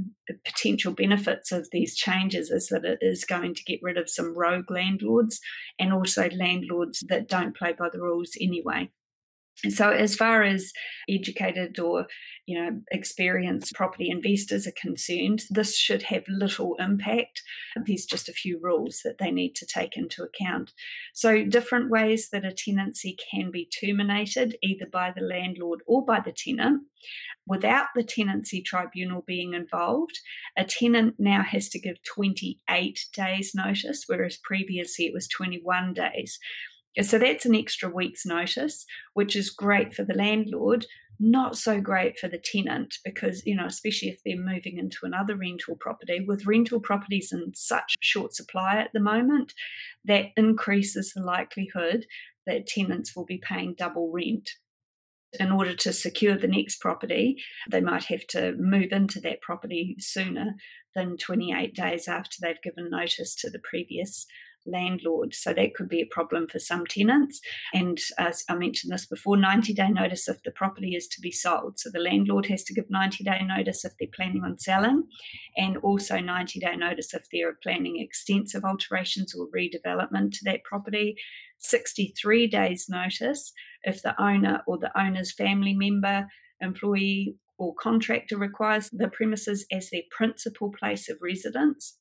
potential 0.45 0.93
benefits 0.93 1.53
of 1.53 1.69
these 1.71 1.95
changes 1.95 2.51
is 2.51 2.67
that 2.71 2.85
it 2.85 2.99
is 3.01 3.25
going 3.25 3.55
to 3.55 3.65
get 3.65 3.79
rid 3.81 3.97
of 3.97 4.11
some 4.11 4.37
rogue 4.37 4.69
landlords 4.69 5.39
and 5.79 5.93
also 5.93 6.29
landlords 6.31 7.05
that 7.09 7.29
don't 7.29 7.57
play 7.57 7.75
by 7.79 7.89
the 7.93 8.01
rules 8.01 8.33
anyway. 8.41 8.91
So, 9.71 9.91
as 9.91 10.15
far 10.15 10.43
as 10.43 10.73
educated 11.09 11.79
or 11.79 12.07
you 12.45 12.61
know 12.61 12.83
experienced 12.91 13.75
property 13.75 14.11
investors 14.11 14.67
are 14.67 14.73
concerned, 14.79 15.45
this 15.49 15.79
should 15.79 16.05
have 16.05 16.25
little 16.29 16.77
impact. 16.79 17.43
There's 17.87 18.05
just 18.05 18.29
a 18.29 18.35
few 18.35 18.59
rules 18.61 19.01
that 19.03 19.17
they 19.19 19.31
need 19.31 19.55
to 19.57 19.67
take 19.67 19.97
into 19.97 20.23
account. 20.23 20.73
So, 21.15 21.43
different 21.43 21.91
ways 21.91 22.29
that 22.31 22.45
a 22.45 22.53
tenancy 22.53 23.17
can 23.31 23.51
be 23.51 23.67
terminated, 23.67 24.57
either 24.63 24.87
by 24.87 25.13
the 25.17 25.25
landlord 25.25 25.81
or 25.87 26.05
by 26.05 26.21
the 26.21 26.33
tenant. 26.33 26.83
Without 27.47 27.87
the 27.95 28.03
tenancy 28.03 28.61
tribunal 28.61 29.23
being 29.27 29.55
involved, 29.55 30.21
a 30.57 30.65
tenant 30.65 31.15
now 31.19 31.43
has 31.43 31.69
to 31.71 31.79
give 31.79 32.03
28 32.03 33.07
days 33.15 33.53
notice, 33.55 34.05
whereas 34.07 34.37
previously 34.37 35.07
it 35.07 35.15
was 35.15 35.29
21 35.29 35.95
days. 35.95 36.39
So 37.03 37.19
that's 37.19 37.45
an 37.45 37.55
extra 37.55 37.89
week's 37.89 38.25
notice, 38.25 38.87
which 39.13 39.37
is 39.37 39.51
great 39.51 39.93
for 39.93 40.03
the 40.03 40.15
landlord, 40.15 40.87
not 41.19 41.57
so 41.57 41.81
great 41.81 42.19
for 42.19 42.29
the 42.29 42.39
tenant 42.39 42.99
because, 43.05 43.45
you 43.47 43.55
know, 43.55 43.67
especially 43.67 44.09
if 44.09 44.23
they're 44.25 44.37
moving 44.37 44.79
into 44.79 44.99
another 45.05 45.37
rental 45.37 45.77
property, 45.77 46.25
with 46.27 46.47
rental 46.47 46.81
properties 46.81 47.33
in 47.33 47.53
such 47.55 47.97
short 48.01 48.35
supply 48.35 48.77
at 48.77 48.91
the 48.93 49.01
moment, 49.01 49.53
that 50.05 50.27
increases 50.37 51.13
the 51.13 51.23
likelihood 51.23 52.07
that 52.47 52.67
tenants 52.67 53.15
will 53.15 53.25
be 53.25 53.39
paying 53.39 53.75
double 53.77 54.11
rent. 54.11 54.53
In 55.39 55.51
order 55.51 55.75
to 55.75 55.93
secure 55.93 56.39
the 56.39 56.47
next 56.47 56.81
property, 56.81 57.43
they 57.69 57.81
might 57.81 58.05
have 58.05 58.27
to 58.29 58.53
move 58.53 58.93
into 58.93 59.21
that 59.21 59.43
property 59.43 59.97
sooner 59.99 60.55
than 60.95 61.19
28 61.19 61.75
days 61.75 62.09
after 62.09 62.39
they've 62.41 62.63
given 62.63 62.89
notice 62.89 63.35
to 63.35 63.51
the 63.51 63.59
previous 63.59 64.27
landlord. 64.67 65.35
So 65.35 65.53
that 65.53 65.75
could 65.75 65.89
be 65.89 66.01
a 66.01 66.07
problem 66.07 66.47
for 66.47 66.59
some 66.59 66.87
tenants. 66.87 67.41
And 67.73 67.99
as 68.19 68.45
I 68.49 68.55
mentioned 68.55 68.93
this 68.93 69.07
before, 69.07 69.37
90 69.37 69.75
day 69.75 69.89
notice 69.89 70.29
if 70.29 70.43
the 70.43 70.51
property 70.51 70.95
is 70.95 71.07
to 71.09 71.21
be 71.21 71.31
sold. 71.31 71.79
So 71.79 71.91
the 71.93 72.01
landlord 72.01 72.47
has 72.47 72.63
to 72.65 72.75
give 72.75 72.91
90 72.91 73.25
day 73.25 73.41
notice 73.45 73.85
if 73.85 73.93
they're 73.99 74.09
planning 74.15 74.43
on 74.45 74.59
selling, 74.59 75.05
and 75.57 75.77
also 75.79 76.21
90 76.21 76.61
day 76.61 76.77
notice 76.77 77.15
if 77.15 77.27
they're 77.33 77.57
planning 77.63 78.01
extensive 78.01 78.65
alterations 78.65 79.35
or 79.35 79.49
redevelopment 79.49 80.33
to 80.33 80.45
that 80.45 80.65
property. 80.65 81.17
63 81.59 82.47
days 82.49 82.87
notice 82.89 83.53
if 83.83 84.03
the 84.03 84.21
owner 84.23 84.63
or 84.67 84.79
the 84.79 84.97
owner's 84.99 85.33
family 85.33 85.75
member, 85.75 86.27
employee, 86.61 87.37
or 87.59 87.75
contractor 87.75 88.37
requires 88.37 88.91
the 88.93 89.09
premises 89.09 89.65
as 89.73 89.89
their 89.91 90.03
principal 90.11 90.71
place 90.71 91.09
of 91.09 91.17
residence 91.23 91.97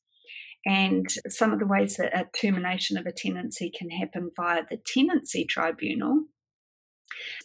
and 0.66 1.06
some 1.28 1.52
of 1.52 1.60
the 1.60 1.66
ways 1.66 1.96
that 1.96 2.12
a 2.12 2.26
termination 2.38 2.98
of 2.98 3.06
a 3.06 3.12
tenancy 3.12 3.70
can 3.70 3.88
happen 3.88 4.30
via 4.36 4.62
the 4.68 4.78
tenancy 4.84 5.44
tribunal. 5.44 6.24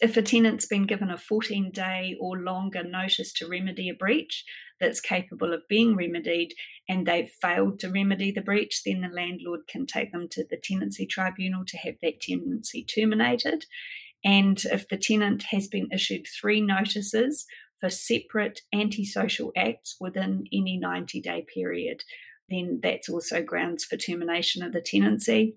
If 0.00 0.16
a 0.16 0.22
tenant's 0.22 0.66
been 0.66 0.86
given 0.86 1.08
a 1.08 1.16
14 1.16 1.70
day 1.70 2.16
or 2.20 2.36
longer 2.36 2.82
notice 2.82 3.32
to 3.34 3.46
remedy 3.46 3.88
a 3.88 3.94
breach 3.94 4.44
that's 4.80 5.00
capable 5.00 5.54
of 5.54 5.68
being 5.68 5.94
remedied 5.94 6.52
and 6.88 7.06
they've 7.06 7.30
failed 7.40 7.78
to 7.78 7.90
remedy 7.90 8.32
the 8.32 8.40
breach, 8.40 8.82
then 8.84 9.02
the 9.02 9.08
landlord 9.08 9.60
can 9.68 9.86
take 9.86 10.10
them 10.10 10.26
to 10.32 10.44
the 10.50 10.56
tenancy 10.56 11.06
tribunal 11.06 11.64
to 11.66 11.78
have 11.78 11.94
that 12.02 12.20
tenancy 12.20 12.84
terminated. 12.84 13.66
And 14.24 14.60
if 14.64 14.88
the 14.88 14.96
tenant 14.96 15.44
has 15.50 15.68
been 15.68 15.88
issued 15.92 16.26
three 16.26 16.60
notices 16.60 17.46
for 17.78 17.88
separate 17.88 18.62
antisocial 18.74 19.52
acts 19.56 19.96
within 20.00 20.44
any 20.52 20.76
90 20.76 21.20
day 21.20 21.46
period, 21.54 22.02
then 22.52 22.80
that's 22.82 23.08
also 23.08 23.42
grounds 23.42 23.84
for 23.84 23.96
termination 23.96 24.62
of 24.62 24.72
the 24.72 24.80
tenancy. 24.80 25.56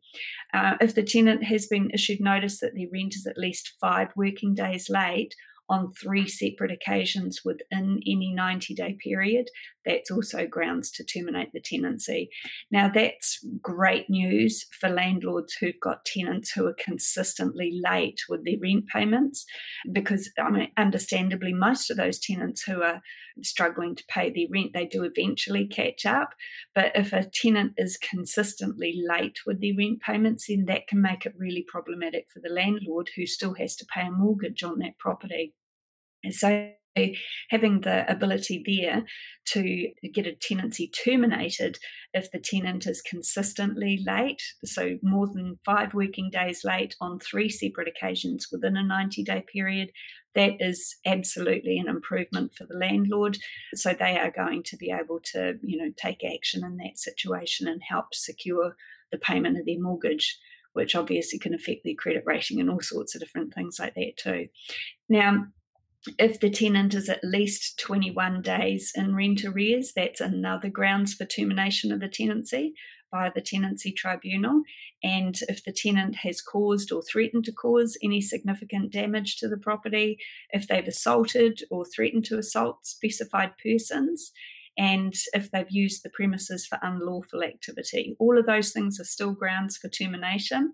Uh, 0.53 0.75
if 0.81 0.95
the 0.95 1.03
tenant 1.03 1.43
has 1.43 1.67
been 1.67 1.91
issued 1.91 2.21
notice 2.21 2.59
that 2.59 2.73
their 2.75 2.87
rent 2.91 3.15
is 3.15 3.27
at 3.27 3.37
least 3.37 3.73
five 3.79 4.09
working 4.15 4.53
days 4.53 4.89
late 4.89 5.35
on 5.67 5.91
three 5.93 6.27
separate 6.27 6.71
occasions 6.71 7.41
within 7.43 7.99
any 8.05 8.31
90 8.33 8.73
day 8.75 8.97
period, 9.03 9.47
that's 9.85 10.11
also 10.11 10.45
grounds 10.45 10.91
to 10.91 11.03
terminate 11.03 11.51
the 11.53 11.61
tenancy. 11.61 12.29
Now, 12.71 12.89
that's 12.93 13.43
great 13.61 14.09
news 14.09 14.65
for 14.79 14.89
landlords 14.89 15.55
who've 15.59 15.79
got 15.81 16.05
tenants 16.05 16.51
who 16.51 16.67
are 16.67 16.75
consistently 16.77 17.81
late 17.83 18.19
with 18.29 18.45
their 18.45 18.59
rent 18.61 18.85
payments, 18.93 19.45
because, 19.91 20.29
I 20.37 20.49
mean, 20.49 20.69
understandably, 20.77 21.53
most 21.53 21.89
of 21.89 21.97
those 21.97 22.19
tenants 22.19 22.63
who 22.63 22.81
are 22.81 23.01
struggling 23.43 23.95
to 23.95 24.03
pay 24.07 24.29
their 24.29 24.47
rent, 24.51 24.71
they 24.73 24.85
do 24.85 25.03
eventually 25.03 25.67
catch 25.67 26.05
up. 26.05 26.33
But 26.73 26.91
if 26.95 27.13
a 27.13 27.25
tenant 27.25 27.73
is 27.77 27.97
consistently 27.97 29.01
late 29.07 29.39
with 29.45 29.61
their 29.61 29.75
rent 29.77 30.01
payments, 30.01 30.47
then 30.47 30.65
that 30.65 30.87
can 30.87 31.01
make 31.01 31.25
it 31.25 31.33
really 31.37 31.65
problematic 31.67 32.25
for 32.33 32.39
the 32.39 32.53
landlord 32.53 33.09
who 33.15 33.25
still 33.25 33.55
has 33.55 33.75
to 33.77 33.85
pay 33.93 34.07
a 34.07 34.11
mortgage 34.11 34.63
on 34.63 34.79
that 34.79 34.97
property. 34.97 35.53
And 36.23 36.33
so 36.33 36.71
having 37.49 37.81
the 37.81 38.09
ability 38.09 38.63
there 38.65 39.03
to 39.45 39.89
get 40.13 40.25
a 40.25 40.33
tenancy 40.33 40.87
terminated 40.87 41.77
if 42.13 42.31
the 42.31 42.39
tenant 42.39 42.87
is 42.87 43.01
consistently 43.01 44.01
late, 44.05 44.41
so 44.63 44.97
more 45.03 45.27
than 45.27 45.59
five 45.65 45.93
working 45.93 46.29
days 46.29 46.63
late 46.63 46.95
on 47.01 47.19
three 47.19 47.49
separate 47.49 47.87
occasions 47.87 48.47
within 48.51 48.77
a 48.77 48.83
90 48.83 49.23
day 49.23 49.43
period, 49.51 49.91
that 50.35 50.53
is 50.59 50.97
absolutely 51.05 51.77
an 51.77 51.87
improvement 51.87 52.53
for 52.53 52.65
the 52.65 52.77
landlord. 52.77 53.37
So 53.73 53.93
they 53.93 54.17
are 54.17 54.31
going 54.31 54.63
to 54.63 54.77
be 54.77 54.91
able 54.91 55.19
to, 55.31 55.57
you 55.63 55.77
know, 55.77 55.91
take 55.97 56.23
action 56.23 56.63
in 56.63 56.77
that 56.77 56.97
situation 56.97 57.67
and 57.67 57.81
help 57.87 58.13
secure 58.13 58.75
the 59.11 59.17
payment 59.17 59.57
of 59.57 59.65
their 59.65 59.79
mortgage 59.79 60.37
which 60.73 60.93
obviously 60.93 61.39
can 61.39 61.53
affect 61.53 61.85
their 61.85 61.95
credit 61.95 62.23
rating 62.25 62.59
and 62.59 62.69
all 62.69 62.81
sorts 62.81 63.15
of 63.15 63.21
different 63.21 63.53
things 63.53 63.79
like 63.79 63.95
that 63.95 64.17
too. 64.17 64.49
Now, 65.07 65.45
If 66.19 66.39
the 66.39 66.49
tenant 66.49 66.93
is 66.93 67.09
at 67.09 67.23
least 67.23 67.79
21 67.79 68.41
days 68.41 68.91
in 68.95 69.15
rent 69.15 69.43
arrears, 69.43 69.93
that's 69.95 70.21
another 70.21 70.69
grounds 70.69 71.13
for 71.13 71.25
termination 71.25 71.91
of 71.91 71.99
the 71.99 72.07
tenancy 72.07 72.75
by 73.11 73.31
the 73.33 73.41
Tenancy 73.41 73.91
Tribunal. 73.91 74.63
And 75.03 75.35
if 75.47 75.63
the 75.63 75.73
tenant 75.73 76.17
has 76.17 76.41
caused 76.41 76.91
or 76.91 77.01
threatened 77.01 77.45
to 77.45 77.51
cause 77.51 77.97
any 78.03 78.21
significant 78.21 78.91
damage 78.91 79.37
to 79.37 79.47
the 79.47 79.57
property, 79.57 80.17
if 80.49 80.67
they've 80.67 80.87
assaulted 80.87 81.61
or 81.69 81.85
threatened 81.85 82.25
to 82.25 82.37
assault 82.37 82.85
specified 82.85 83.51
persons, 83.61 84.31
and 84.77 85.13
if 85.33 85.51
they've 85.51 85.69
used 85.69 86.03
the 86.03 86.09
premises 86.09 86.65
for 86.65 86.77
unlawful 86.81 87.43
activity. 87.43 88.15
All 88.19 88.37
of 88.37 88.45
those 88.45 88.71
things 88.71 88.99
are 88.99 89.05
still 89.05 89.31
grounds 89.31 89.77
for 89.77 89.87
termination. 89.87 90.73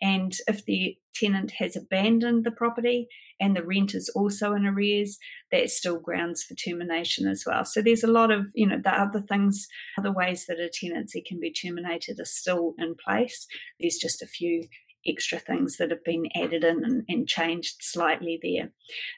And 0.00 0.32
if 0.46 0.64
the 0.64 0.96
tenant 1.14 1.52
has 1.58 1.76
abandoned 1.76 2.44
the 2.44 2.50
property 2.50 3.08
and 3.40 3.56
the 3.56 3.64
rent 3.64 3.94
is 3.94 4.10
also 4.14 4.52
in 4.52 4.66
arrears, 4.66 5.18
that's 5.50 5.76
still 5.76 5.98
grounds 5.98 6.42
for 6.42 6.54
termination 6.54 7.26
as 7.26 7.44
well. 7.46 7.64
So 7.64 7.82
there's 7.82 8.04
a 8.04 8.08
lot 8.08 8.30
of, 8.30 8.48
you 8.54 8.66
know, 8.66 8.80
the 8.82 8.92
other 8.92 9.20
things, 9.20 9.66
other 9.98 10.12
ways 10.12 10.46
that 10.46 10.60
a 10.60 10.70
tenancy 10.72 11.22
can 11.26 11.40
be 11.40 11.52
terminated 11.52 12.20
are 12.20 12.24
still 12.24 12.74
in 12.78 12.94
place. 13.02 13.46
There's 13.80 13.96
just 13.96 14.22
a 14.22 14.26
few 14.26 14.68
extra 15.08 15.38
things 15.38 15.76
that 15.76 15.90
have 15.90 16.04
been 16.04 16.26
added 16.34 16.64
in 16.64 16.84
and, 16.84 17.04
and, 17.08 17.28
changed 17.28 17.76
slightly 17.80 18.38
there. 18.42 18.70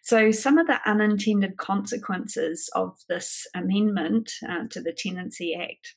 So, 0.02 0.30
some 0.30 0.58
of 0.58 0.66
the 0.66 0.80
unintended 0.86 1.56
consequences 1.56 2.70
of 2.74 2.96
this 3.08 3.46
amendment 3.54 4.32
uh, 4.48 4.66
to 4.70 4.80
the 4.80 4.92
Tenancy 4.92 5.54
Act 5.54 5.96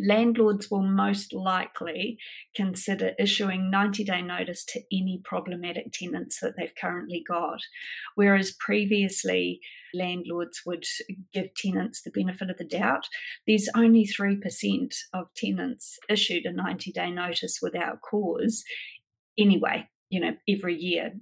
landlords 0.00 0.70
will 0.70 0.82
most 0.82 1.32
likely 1.32 2.18
consider 2.54 3.12
issuing 3.18 3.70
90 3.70 4.04
day 4.04 4.22
notice 4.22 4.64
to 4.66 4.80
any 4.92 5.20
problematic 5.24 5.92
tenants 5.92 6.40
that 6.40 6.54
they've 6.56 6.74
currently 6.80 7.22
got. 7.26 7.60
Whereas 8.14 8.52
previously, 8.52 9.60
landlords 9.94 10.62
would 10.64 10.84
give 11.32 11.54
tenants 11.54 12.02
the 12.02 12.10
benefit 12.10 12.50
of 12.50 12.58
the 12.58 12.64
doubt. 12.64 13.08
There's 13.46 13.68
only 13.76 14.06
3% 14.06 14.94
of 15.12 15.34
tenants 15.34 15.98
issued 16.08 16.46
a 16.46 16.52
90 16.52 16.92
day 16.92 17.10
notice 17.10 17.58
without 17.60 18.00
cause 18.00 18.64
anyway, 19.38 19.88
you 20.08 20.20
know, 20.20 20.32
every 20.48 20.76
year. 20.76 21.12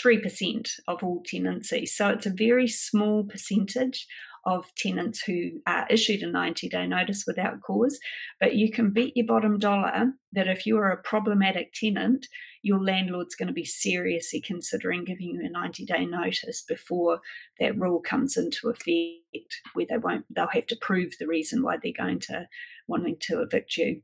3% 0.00 0.68
of 0.86 1.02
all 1.02 1.20
tenancies. 1.26 1.96
So 1.96 2.10
it's 2.10 2.26
a 2.26 2.30
very 2.30 2.68
small 2.68 3.24
percentage 3.24 4.06
of 4.46 4.66
tenants 4.76 5.22
who 5.22 5.50
are 5.66 5.86
issued 5.88 6.22
a 6.22 6.30
90 6.30 6.68
day 6.68 6.86
notice 6.86 7.24
without 7.26 7.60
cause. 7.60 7.98
But 8.40 8.54
you 8.54 8.70
can 8.70 8.90
bet 8.90 9.16
your 9.16 9.26
bottom 9.26 9.58
dollar 9.58 10.12
that 10.32 10.48
if 10.48 10.66
you 10.66 10.76
are 10.78 10.90
a 10.90 11.02
problematic 11.02 11.72
tenant, 11.72 12.26
your 12.62 12.82
landlord's 12.82 13.34
going 13.34 13.48
to 13.48 13.52
be 13.52 13.64
seriously 13.64 14.40
considering 14.40 15.04
giving 15.04 15.28
you 15.28 15.42
a 15.44 15.50
90 15.50 15.84
day 15.84 16.04
notice 16.04 16.62
before 16.66 17.20
that 17.60 17.78
rule 17.78 18.00
comes 18.00 18.36
into 18.36 18.68
effect, 18.68 19.60
where 19.74 19.86
they 19.88 19.98
won't, 19.98 20.24
they'll 20.34 20.46
have 20.48 20.66
to 20.66 20.76
prove 20.76 21.12
the 21.18 21.26
reason 21.26 21.62
why 21.62 21.76
they're 21.82 21.92
going 21.96 22.20
to 22.20 22.46
wanting 22.88 23.16
to 23.20 23.42
evict 23.42 23.76
you. 23.76 24.02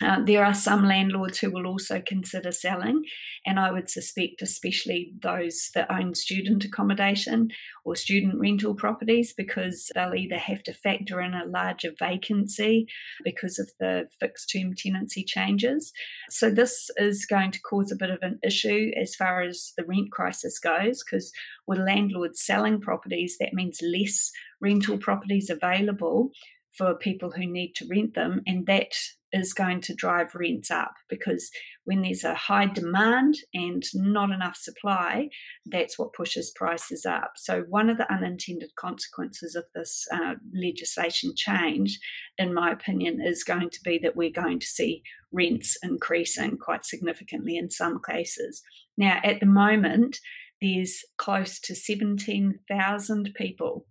Uh, 0.00 0.22
there 0.24 0.44
are 0.44 0.54
some 0.54 0.84
landlords 0.84 1.38
who 1.38 1.50
will 1.50 1.66
also 1.66 2.00
consider 2.06 2.52
selling, 2.52 3.02
and 3.44 3.58
I 3.58 3.72
would 3.72 3.90
suspect, 3.90 4.42
especially 4.42 5.12
those 5.20 5.70
that 5.74 5.90
own 5.90 6.14
student 6.14 6.64
accommodation 6.64 7.48
or 7.84 7.96
student 7.96 8.38
rental 8.38 8.74
properties, 8.74 9.34
because 9.36 9.90
they'll 9.94 10.14
either 10.14 10.38
have 10.38 10.62
to 10.64 10.72
factor 10.72 11.20
in 11.20 11.34
a 11.34 11.46
larger 11.46 11.90
vacancy 11.98 12.86
because 13.24 13.58
of 13.58 13.70
the 13.80 14.06
fixed 14.20 14.52
term 14.52 14.74
tenancy 14.74 15.24
changes. 15.24 15.92
So, 16.30 16.48
this 16.48 16.90
is 16.96 17.26
going 17.26 17.50
to 17.52 17.60
cause 17.60 17.90
a 17.90 17.96
bit 17.96 18.10
of 18.10 18.20
an 18.22 18.38
issue 18.44 18.92
as 18.96 19.16
far 19.16 19.42
as 19.42 19.72
the 19.76 19.84
rent 19.84 20.12
crisis 20.12 20.60
goes, 20.60 21.02
because 21.02 21.32
with 21.66 21.78
landlords 21.78 22.40
selling 22.40 22.80
properties, 22.80 23.36
that 23.40 23.52
means 23.52 23.80
less 23.82 24.30
rental 24.60 24.98
properties 24.98 25.50
available 25.50 26.30
for 26.70 26.94
people 26.94 27.32
who 27.32 27.44
need 27.44 27.72
to 27.74 27.86
rent 27.90 28.14
them, 28.14 28.42
and 28.46 28.66
that 28.66 28.92
is 29.32 29.52
going 29.52 29.80
to 29.82 29.94
drive 29.94 30.34
rents 30.34 30.70
up 30.70 30.94
because 31.08 31.50
when 31.84 32.02
there's 32.02 32.24
a 32.24 32.34
high 32.34 32.66
demand 32.66 33.34
and 33.54 33.82
not 33.94 34.30
enough 34.30 34.56
supply, 34.56 35.28
that's 35.66 35.98
what 35.98 36.12
pushes 36.12 36.52
prices 36.54 37.04
up. 37.06 37.32
So, 37.36 37.64
one 37.68 37.90
of 37.90 37.98
the 37.98 38.12
unintended 38.12 38.70
consequences 38.76 39.54
of 39.54 39.64
this 39.74 40.06
uh, 40.12 40.34
legislation 40.54 41.32
change, 41.36 41.98
in 42.38 42.54
my 42.54 42.70
opinion, 42.70 43.20
is 43.24 43.44
going 43.44 43.70
to 43.70 43.80
be 43.84 43.98
that 44.02 44.16
we're 44.16 44.30
going 44.30 44.60
to 44.60 44.66
see 44.66 45.02
rents 45.32 45.76
increasing 45.82 46.56
quite 46.58 46.84
significantly 46.84 47.56
in 47.56 47.70
some 47.70 48.00
cases. 48.06 48.62
Now, 48.96 49.20
at 49.22 49.40
the 49.40 49.46
moment, 49.46 50.18
there's 50.60 51.04
close 51.18 51.60
to 51.60 51.74
17,000 51.74 53.30
people. 53.34 53.86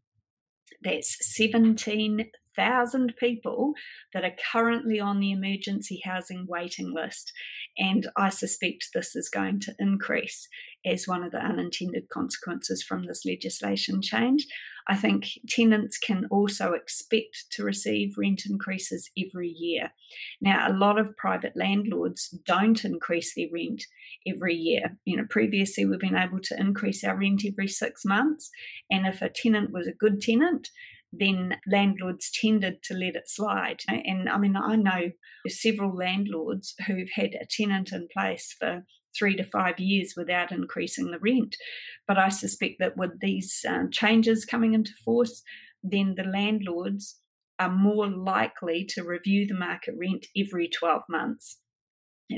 That's 0.83 1.17
17 1.35 2.29
thousand 2.57 3.13
people 3.19 3.73
that 4.13 4.23
are 4.23 4.35
currently 4.51 4.99
on 4.99 5.19
the 5.19 5.31
emergency 5.31 6.01
housing 6.03 6.45
waiting 6.47 6.93
list. 6.93 7.31
And 7.77 8.09
I 8.17 8.29
suspect 8.29 8.89
this 8.93 9.15
is 9.15 9.29
going 9.29 9.59
to 9.61 9.75
increase 9.79 10.47
as 10.85 11.07
one 11.07 11.23
of 11.23 11.31
the 11.31 11.43
unintended 11.43 12.09
consequences 12.09 12.83
from 12.83 13.05
this 13.05 13.23
legislation 13.25 14.01
change. 14.01 14.47
I 14.89 14.95
think 14.95 15.27
tenants 15.49 15.97
can 15.97 16.25
also 16.31 16.71
expect 16.71 17.47
to 17.51 17.63
receive 17.63 18.17
rent 18.17 18.43
increases 18.49 19.11
every 19.17 19.49
year. 19.49 19.91
Now, 20.39 20.67
a 20.67 20.73
lot 20.73 20.97
of 20.97 21.17
private 21.17 21.53
landlords 21.57 22.29
don't 22.45 22.85
increase 22.85 23.35
their 23.35 23.47
rent 23.51 23.83
every 24.25 24.55
year. 24.55 24.97
You 25.03 25.17
know, 25.17 25.25
previously 25.29 25.85
we've 25.85 25.99
been 25.99 26.15
able 26.15 26.39
to 26.41 26.59
increase 26.59 27.03
our 27.03 27.17
rent 27.17 27.43
every 27.45 27.67
six 27.67 28.05
months, 28.05 28.49
and 28.89 29.05
if 29.05 29.21
a 29.21 29.29
tenant 29.29 29.71
was 29.71 29.87
a 29.87 29.91
good 29.91 30.21
tenant, 30.21 30.69
then 31.19 31.57
landlords 31.67 32.31
tended 32.31 32.83
to 32.83 32.93
let 32.93 33.15
it 33.15 33.29
slide. 33.29 33.81
And 33.87 34.29
I 34.29 34.37
mean, 34.37 34.55
I 34.55 34.75
know 34.75 35.11
several 35.47 35.95
landlords 35.95 36.73
who've 36.85 37.09
had 37.13 37.35
a 37.35 37.45
tenant 37.49 37.91
in 37.91 38.07
place 38.11 38.55
for 38.57 38.83
three 39.17 39.35
to 39.35 39.43
five 39.43 39.79
years 39.79 40.13
without 40.15 40.51
increasing 40.51 41.11
the 41.11 41.19
rent. 41.19 41.55
But 42.07 42.17
I 42.17 42.29
suspect 42.29 42.75
that 42.79 42.97
with 42.97 43.19
these 43.19 43.65
um, 43.67 43.89
changes 43.91 44.45
coming 44.45 44.73
into 44.73 44.91
force, 45.03 45.43
then 45.83 46.15
the 46.15 46.23
landlords 46.23 47.19
are 47.59 47.71
more 47.71 48.07
likely 48.07 48.85
to 48.89 49.03
review 49.03 49.47
the 49.47 49.57
market 49.57 49.95
rent 49.99 50.27
every 50.37 50.69
12 50.69 51.03
months. 51.09 51.59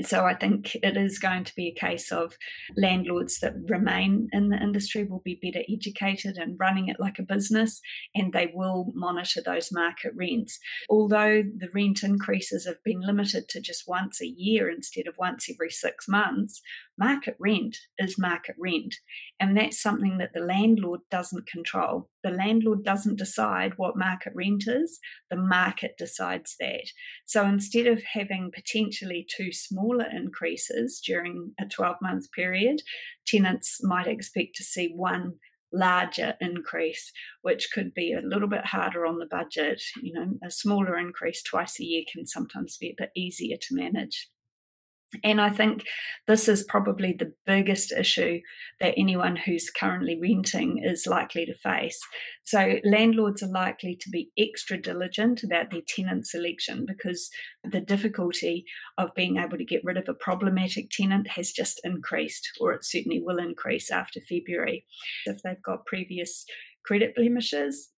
So 0.02 0.24
I 0.24 0.34
think 0.34 0.76
it 0.76 0.96
is 0.96 1.18
going 1.18 1.44
to 1.44 1.54
be 1.54 1.68
a 1.68 1.80
case 1.80 2.12
of 2.12 2.36
landlords 2.76 3.40
that 3.40 3.54
remain 3.68 4.28
in 4.32 4.48
the 4.48 4.56
industry 4.56 5.04
will 5.04 5.22
be 5.24 5.40
better 5.42 5.64
educated 5.68 6.36
and 6.36 6.56
running 6.60 6.88
it 6.88 7.00
like 7.00 7.18
a 7.18 7.24
business, 7.24 7.80
and 8.14 8.32
they 8.32 8.52
will 8.54 8.92
monitor 8.94 9.40
those 9.44 9.72
market 9.72 10.12
rents. 10.14 10.60
Although 10.88 11.42
the 11.42 11.68
rent 11.74 12.04
increases 12.04 12.66
have 12.66 12.82
been 12.84 13.00
limited 13.00 13.48
to 13.48 13.60
just 13.60 13.88
once 13.88 14.20
a 14.20 14.28
year 14.28 14.70
instead 14.70 15.08
of 15.08 15.14
once 15.18 15.48
every 15.50 15.70
six 15.70 16.06
months, 16.06 16.62
market 17.00 17.34
rent 17.40 17.76
is 17.98 18.18
market 18.18 18.54
rent. 18.58 18.94
And 19.40 19.56
that's 19.56 19.82
something 19.82 20.18
that 20.18 20.34
the 20.34 20.40
landlord 20.40 21.00
doesn't 21.10 21.48
control. 21.48 22.10
The 22.22 22.30
landlord 22.30 22.84
doesn't 22.84 23.18
decide 23.18 23.72
what 23.78 23.96
market 23.96 24.34
rent 24.36 24.64
is, 24.66 25.00
the 25.30 25.36
market 25.36 25.92
decides 25.98 26.54
that. 26.60 26.90
So 27.24 27.46
instead 27.46 27.86
of 27.86 28.02
having 28.12 28.52
potentially 28.54 29.26
two 29.34 29.50
smaller 29.50 30.06
increases 30.14 31.00
during 31.04 31.54
a 31.58 31.64
12 31.64 31.96
month 32.02 32.30
period, 32.32 32.82
tenants 33.26 33.80
might 33.82 34.06
expect 34.06 34.54
to 34.56 34.64
see 34.64 34.92
one 34.94 35.36
larger 35.72 36.34
increase, 36.40 37.12
which 37.42 37.70
could 37.72 37.94
be 37.94 38.12
a 38.12 38.26
little 38.26 38.48
bit 38.48 38.66
harder 38.66 39.06
on 39.06 39.18
the 39.18 39.26
budget. 39.26 39.80
You 40.02 40.12
know, 40.12 40.32
a 40.44 40.50
smaller 40.50 40.98
increase 40.98 41.42
twice 41.42 41.80
a 41.80 41.84
year 41.84 42.02
can 42.12 42.26
sometimes 42.26 42.76
be 42.76 42.88
a 42.90 43.02
bit 43.02 43.10
easier 43.16 43.56
to 43.56 43.74
manage. 43.74 44.28
And 45.24 45.40
I 45.40 45.50
think 45.50 45.82
this 46.28 46.48
is 46.48 46.62
probably 46.62 47.12
the 47.12 47.32
biggest 47.44 47.92
issue 47.92 48.40
that 48.80 48.94
anyone 48.96 49.34
who's 49.34 49.68
currently 49.68 50.18
renting 50.20 50.80
is 50.84 51.06
likely 51.06 51.44
to 51.46 51.54
face. 51.54 52.00
So, 52.44 52.76
landlords 52.84 53.42
are 53.42 53.48
likely 53.48 53.96
to 54.00 54.10
be 54.10 54.30
extra 54.38 54.80
diligent 54.80 55.42
about 55.42 55.70
their 55.70 55.80
tenant 55.86 56.28
selection 56.28 56.86
because 56.86 57.28
the 57.64 57.80
difficulty 57.80 58.64
of 58.98 59.14
being 59.16 59.36
able 59.36 59.58
to 59.58 59.64
get 59.64 59.82
rid 59.84 59.96
of 59.96 60.08
a 60.08 60.14
problematic 60.14 60.90
tenant 60.90 61.28
has 61.30 61.50
just 61.50 61.80
increased, 61.82 62.48
or 62.60 62.72
it 62.72 62.84
certainly 62.84 63.20
will 63.20 63.38
increase 63.38 63.90
after 63.90 64.20
February. 64.20 64.86
If 65.26 65.42
they've 65.42 65.62
got 65.62 65.86
previous 65.86 66.44
credit 66.84 67.16
blemishes, 67.16 67.90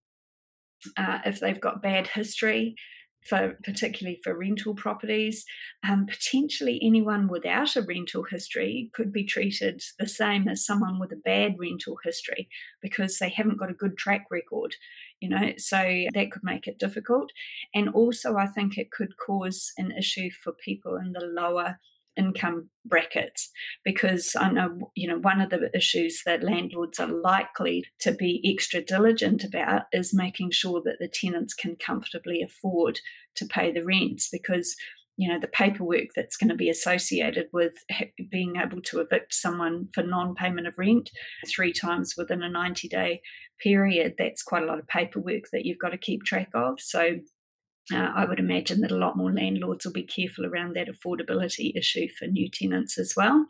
uh, 0.97 1.19
if 1.27 1.41
they've 1.41 1.61
got 1.61 1.83
bad 1.83 2.09
history, 2.09 2.75
for 3.23 3.57
particularly 3.63 4.21
for 4.23 4.37
rental 4.37 4.75
properties. 4.75 5.45
Um, 5.89 6.07
potentially, 6.07 6.81
anyone 6.83 7.29
without 7.29 7.77
a 7.77 7.83
rental 7.83 8.25
history 8.25 8.91
could 8.93 9.13
be 9.13 9.25
treated 9.25 9.83
the 9.99 10.09
same 10.09 10.49
as 10.49 10.65
someone 10.65 10.99
with 10.99 11.13
a 11.13 11.23
bad 11.25 11.57
rental 11.59 11.99
history 12.05 12.49
because 12.81 13.19
they 13.19 13.29
haven't 13.29 13.59
got 13.59 13.71
a 13.71 13.75
good 13.75 13.97
track 13.97 14.27
record. 14.31 14.75
You 15.21 15.29
know, 15.29 15.53
so 15.57 15.79
that 16.15 16.33
could 16.33 16.43
make 16.43 16.67
it 16.67 16.81
difficult. 16.81 17.31
And 17.75 17.89
also, 17.91 18.37
I 18.37 18.47
think 18.47 18.77
it 18.77 18.91
could 18.91 19.17
cause 19.17 19.73
an 19.79 19.93
issue 19.93 20.31
for 20.43 20.53
people 20.53 20.97
in 20.97 21.13
the 21.13 21.25
lower 21.25 21.79
income 22.17 22.69
brackets 22.85 23.51
because 23.85 24.37
I 24.39 24.51
know 24.51 24.91
you 24.95 25.09
know 25.09 25.19
one 25.19 25.41
of 25.41 25.51
the 25.51 25.71
issues 25.75 26.23
that 26.27 26.43
landlords 26.43 26.99
are 27.01 27.07
likely 27.07 27.85
to 28.01 28.13
be 28.13 28.43
extra 28.45 28.83
diligent 28.83 29.45
about 29.45 29.83
is 29.93 30.13
making 30.13 30.51
sure 30.51 30.83
that 30.85 30.97
the 30.99 31.09
tenants 31.09 31.55
can 31.55 31.77
comfortably 31.77 32.43
afford 32.43 33.01
to 33.37 33.47
pay 33.47 33.73
the 33.73 33.85
rents 33.85 34.29
because 34.31 34.77
you 35.17 35.29
know 35.29 35.39
the 35.39 35.49
paperwork 35.49 36.09
that's 36.15 36.37
going 36.37 36.49
to 36.49 36.55
be 36.55 36.71
associated 36.71 37.47
with 37.53 37.75
being 38.31 38.57
able 38.57 38.81
to 38.83 39.01
evict 39.01 39.33
someone 39.35 39.89
for 39.95 40.03
non-payment 40.03 40.67
of 40.67 40.79
rent 40.79 41.11
three 41.47 41.73
times 41.73 42.15
within 42.17 42.43
a 42.43 42.49
90 42.49 42.89
day 42.89 43.21
period 43.61 44.15
that's 44.19 44.43
quite 44.43 44.63
a 44.63 44.67
lot 44.67 44.79
of 44.79 44.89
paperwork 44.89 45.45
that 45.53 45.65
you've 45.65 45.79
got 45.79 45.91
to 45.91 45.99
keep 45.99 46.25
track 46.25 46.49
of. 46.55 46.81
So 46.81 47.19
uh, 47.93 48.13
I 48.15 48.25
would 48.25 48.39
imagine 48.39 48.81
that 48.83 48.93
a 48.93 48.97
lot 48.97 49.17
more 49.17 49.33
landlords 49.33 49.85
will 49.85 49.93
be 49.93 50.05
careful 50.05 50.47
around 50.47 50.75
that 50.75 50.89
affordability 50.89 51.73
issue 51.77 52.07
for 52.19 52.27
new 52.27 52.49
tenants 52.49 52.99
as 52.99 53.15
well. 53.17 53.47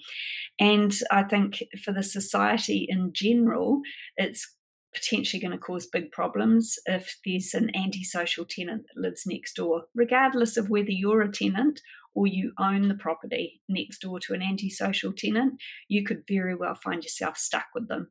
And 0.58 0.92
I 1.10 1.24
think 1.24 1.62
for 1.84 1.92
the 1.92 2.02
society 2.02 2.86
in 2.88 3.12
general, 3.12 3.82
it's 4.16 4.56
potentially 4.94 5.40
going 5.40 5.52
to 5.52 5.58
cause 5.58 5.86
big 5.86 6.10
problems 6.12 6.78
if 6.86 7.18
there's 7.24 7.54
an 7.54 7.70
antisocial 7.74 8.44
tenant 8.44 8.84
that 8.94 9.00
lives 9.00 9.22
next 9.26 9.54
door, 9.54 9.84
regardless 9.94 10.56
of 10.56 10.70
whether 10.70 10.90
you're 10.90 11.22
a 11.22 11.32
tenant 11.32 11.80
or 12.14 12.26
you 12.26 12.52
own 12.58 12.88
the 12.88 12.94
property 12.94 13.62
next 13.68 14.00
door 14.00 14.20
to 14.20 14.34
an 14.34 14.42
antisocial 14.42 15.12
tenant, 15.12 15.54
you 15.88 16.04
could 16.04 16.22
very 16.28 16.54
well 16.54 16.74
find 16.74 17.02
yourself 17.02 17.38
stuck 17.38 17.66
with 17.74 17.88
them. 17.88 18.08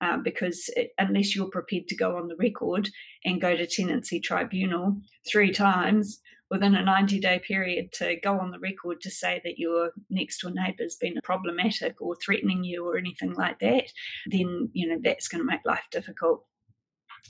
Uh, 0.00 0.16
because 0.16 0.70
it, 0.76 0.90
unless 0.98 1.34
you're 1.34 1.50
prepared 1.50 1.88
to 1.88 1.96
go 1.96 2.16
on 2.16 2.28
the 2.28 2.36
record 2.38 2.88
and 3.24 3.40
go 3.40 3.56
to 3.56 3.66
tenancy 3.66 4.20
tribunal 4.20 4.96
three 5.26 5.50
times 5.50 6.20
within 6.50 6.74
a 6.74 6.84
90 6.84 7.20
day 7.20 7.40
period 7.46 7.92
to 7.92 8.16
go 8.22 8.38
on 8.38 8.50
the 8.50 8.58
record 8.58 9.00
to 9.02 9.10
say 9.10 9.40
that 9.44 9.58
your 9.58 9.92
next 10.10 10.40
door 10.40 10.50
neighbour's 10.50 10.96
been 10.96 11.18
problematic 11.22 12.00
or 12.00 12.16
threatening 12.16 12.64
you 12.64 12.86
or 12.86 12.96
anything 12.96 13.34
like 13.34 13.58
that, 13.60 13.84
then 14.26 14.70
you 14.72 14.88
know 14.88 14.98
that's 15.02 15.28
going 15.28 15.40
to 15.40 15.46
make 15.46 15.64
life 15.64 15.86
difficult. 15.90 16.44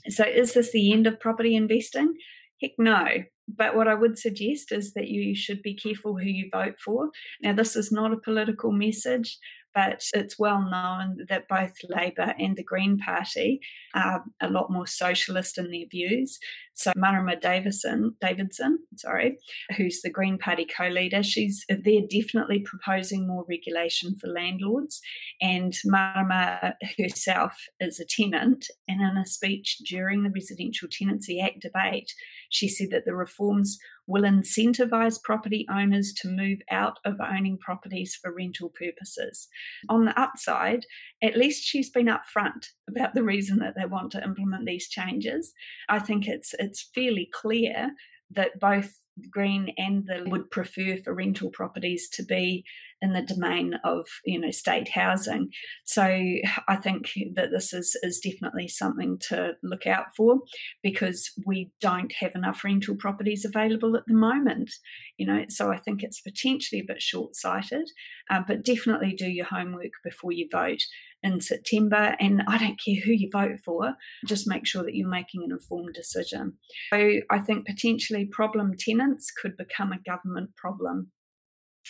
So, 0.07 0.23
is 0.23 0.53
this 0.53 0.71
the 0.71 0.93
end 0.93 1.07
of 1.07 1.19
property 1.19 1.55
investing? 1.55 2.13
Heck 2.61 2.71
no. 2.77 3.05
But 3.47 3.75
what 3.75 3.87
I 3.87 3.95
would 3.95 4.17
suggest 4.19 4.71
is 4.71 4.93
that 4.93 5.07
you 5.07 5.35
should 5.35 5.63
be 5.63 5.73
careful 5.73 6.17
who 6.17 6.25
you 6.25 6.49
vote 6.51 6.75
for. 6.83 7.09
Now, 7.41 7.53
this 7.53 7.75
is 7.75 7.91
not 7.91 8.13
a 8.13 8.17
political 8.17 8.71
message 8.71 9.39
but 9.73 10.03
it's 10.13 10.39
well 10.39 10.61
known 10.61 11.25
that 11.29 11.47
both 11.47 11.73
Labour 11.87 12.33
and 12.39 12.55
the 12.55 12.63
Green 12.63 12.97
Party 12.97 13.59
are 13.93 14.23
a 14.41 14.49
lot 14.49 14.71
more 14.71 14.87
socialist 14.87 15.57
in 15.57 15.71
their 15.71 15.85
views. 15.89 16.39
So 16.73 16.93
Marama 16.95 17.35
Davidson, 17.35 18.15
Davidson, 18.21 18.79
sorry, 18.95 19.37
who's 19.75 20.01
the 20.01 20.09
Green 20.09 20.37
Party 20.37 20.65
co-leader, 20.65 21.23
she's 21.23 21.65
they're 21.67 22.07
definitely 22.09 22.59
proposing 22.59 23.27
more 23.27 23.45
regulation 23.49 24.15
for 24.15 24.27
landlords. 24.27 25.01
And 25.41 25.73
Marama 25.85 26.75
herself 26.97 27.53
is 27.81 27.99
a 27.99 28.05
tenant, 28.05 28.67
and 28.87 29.01
in 29.01 29.17
a 29.17 29.25
speech 29.25 29.79
during 29.85 30.23
the 30.23 30.31
Residential 30.33 30.87
Tenancy 30.89 31.41
Act 31.41 31.61
debate, 31.61 32.13
she 32.49 32.69
said 32.69 32.91
that 32.91 33.03
the 33.05 33.15
reforms 33.15 33.77
will 34.09 34.23
incentivise 34.23 35.21
property 35.21 35.67
owners 35.71 36.11
to 36.13 36.27
move 36.27 36.57
out 36.71 36.97
of 37.05 37.21
owning 37.21 37.59
properties 37.59 38.17
for 38.19 38.33
rental 38.33 38.69
purposes. 38.69 39.47
On 39.87 40.05
the 40.05 40.19
upside, 40.19 40.85
at 41.21 41.37
least 41.37 41.63
she's 41.63 41.91
been 41.91 42.07
upfront 42.07 42.65
about 42.89 43.13
the 43.13 43.23
reason 43.23 43.59
that 43.59 43.75
they 43.77 43.85
want 43.85 44.11
to 44.13 44.23
implement 44.23 44.65
these 44.65 44.89
changes. 44.89 45.53
I 45.87 45.99
think 45.99 46.27
it's 46.27 46.55
it's 46.57 46.89
fairly 46.93 47.29
clear 47.31 47.91
that 48.31 48.59
both 48.59 48.95
Green 49.29 49.73
and 49.77 50.07
the 50.07 50.23
would 50.29 50.49
prefer 50.49 50.97
for 50.97 51.13
rental 51.13 51.49
properties 51.49 52.07
to 52.13 52.23
be 52.23 52.63
in 53.01 53.13
the 53.13 53.21
domain 53.21 53.75
of 53.83 54.05
you 54.25 54.39
know 54.39 54.51
state 54.51 54.89
housing. 54.89 55.49
So 55.85 56.03
I 56.03 56.75
think 56.75 57.11
that 57.35 57.51
this 57.51 57.73
is 57.73 57.97
is 58.03 58.19
definitely 58.19 58.67
something 58.67 59.17
to 59.29 59.53
look 59.63 59.87
out 59.87 60.15
for 60.15 60.39
because 60.83 61.31
we 61.45 61.71
don't 61.81 62.11
have 62.19 62.35
enough 62.35 62.63
rental 62.63 62.95
properties 62.95 63.45
available 63.45 63.95
at 63.95 64.03
the 64.07 64.13
moment. 64.13 64.71
You 65.17 65.27
know, 65.27 65.45
so 65.49 65.71
I 65.71 65.77
think 65.77 66.03
it's 66.03 66.21
potentially 66.21 66.81
a 66.81 66.87
bit 66.87 67.01
short 67.01 67.35
sighted, 67.35 67.89
uh, 68.29 68.41
but 68.47 68.63
definitely 68.63 69.13
do 69.13 69.29
your 69.29 69.45
homework 69.45 69.93
before 70.03 70.31
you 70.31 70.47
vote 70.51 70.83
in 71.21 71.41
September. 71.41 72.15
And 72.19 72.43
I 72.47 72.57
don't 72.57 72.79
care 72.83 73.01
who 73.03 73.11
you 73.11 73.29
vote 73.31 73.59
for, 73.63 73.95
just 74.25 74.47
make 74.47 74.65
sure 74.65 74.83
that 74.83 74.95
you're 74.95 75.09
making 75.09 75.43
an 75.43 75.51
informed 75.51 75.93
decision. 75.93 76.53
So 76.93 77.19
I 77.29 77.39
think 77.39 77.65
potentially 77.65 78.25
problem 78.25 78.73
tenants 78.77 79.31
could 79.31 79.57
become 79.57 79.91
a 79.91 79.99
government 79.99 80.55
problem. 80.55 81.11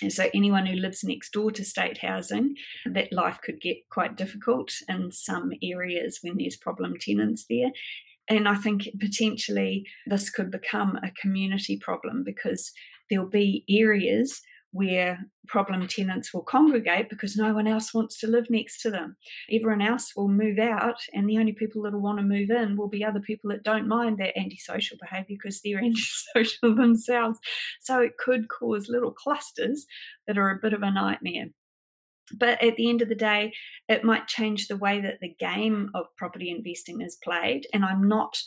And 0.02 0.12
so, 0.12 0.30
anyone 0.34 0.66
who 0.66 0.76
lives 0.76 1.04
next 1.04 1.32
door 1.32 1.52
to 1.52 1.64
state 1.64 2.00
housing, 2.00 2.56
that 2.86 3.14
life 3.14 3.40
could 3.44 3.62
get 3.62 3.78
quite 3.90 4.16
difficult 4.16 4.72
in 4.88 5.12
some 5.12 5.52
areas 5.62 6.20
when 6.22 6.38
there's 6.38 6.56
problem 6.56 6.96
tenants 7.00 7.46
there. 7.50 7.72
And 8.30 8.48
I 8.48 8.56
think 8.56 8.88
potentially 9.00 9.86
this 10.06 10.30
could 10.30 10.52
become 10.52 10.98
a 10.98 11.12
community 11.20 11.78
problem 11.78 12.24
because 12.24 12.72
there'll 13.10 13.28
be 13.28 13.66
areas 13.68 14.42
where 14.72 15.20
problem 15.48 15.88
tenants 15.88 16.34
will 16.34 16.44
congregate 16.44 17.10
because 17.10 17.36
no 17.36 17.54
one 17.54 17.68
else 17.68 17.94
wants 17.94 18.20
to 18.20 18.28
live 18.28 18.48
next 18.50 18.82
to 18.82 18.92
them. 18.92 19.16
Everyone 19.52 19.82
else 19.82 20.14
will 20.16 20.28
move 20.28 20.60
out, 20.60 21.00
and 21.14 21.28
the 21.28 21.38
only 21.38 21.54
people 21.54 21.82
that 21.84 21.94
will 21.94 22.02
want 22.02 22.20
to 22.20 22.24
move 22.24 22.50
in 22.52 22.78
will 22.78 22.90
be 22.90 23.04
other 23.04 23.20
people 23.20 23.50
that 23.50 23.64
don't 23.64 23.88
mind 23.88 24.20
that 24.20 24.38
antisocial 24.38 24.98
behaviour 25.02 25.38
because 25.42 25.62
they're 25.62 25.80
antisocial 25.84 26.76
themselves. 26.76 27.40
So 27.80 28.00
it 28.00 28.18
could 28.18 28.48
cause 28.50 28.90
little 28.90 29.12
clusters 29.12 29.86
that 30.28 30.38
are 30.38 30.52
a 30.52 30.60
bit 30.62 30.74
of 30.74 30.84
a 30.84 30.92
nightmare. 30.92 31.48
But 32.32 32.62
at 32.64 32.76
the 32.76 32.90
end 32.90 33.02
of 33.02 33.10
the 33.10 33.16
day, 33.16 33.54
it 33.88 34.04
might 34.04 34.28
change 34.28 34.68
the 34.68 34.78
way 34.78 35.02
that 35.02 35.20
the 35.20 35.36
game 35.40 35.90
of 35.96 36.06
property 36.16 36.52
investing 36.52 37.02
is 37.02 37.18
played. 37.24 37.66
And 37.74 37.84
I'm 37.84 38.08
not 38.08 38.38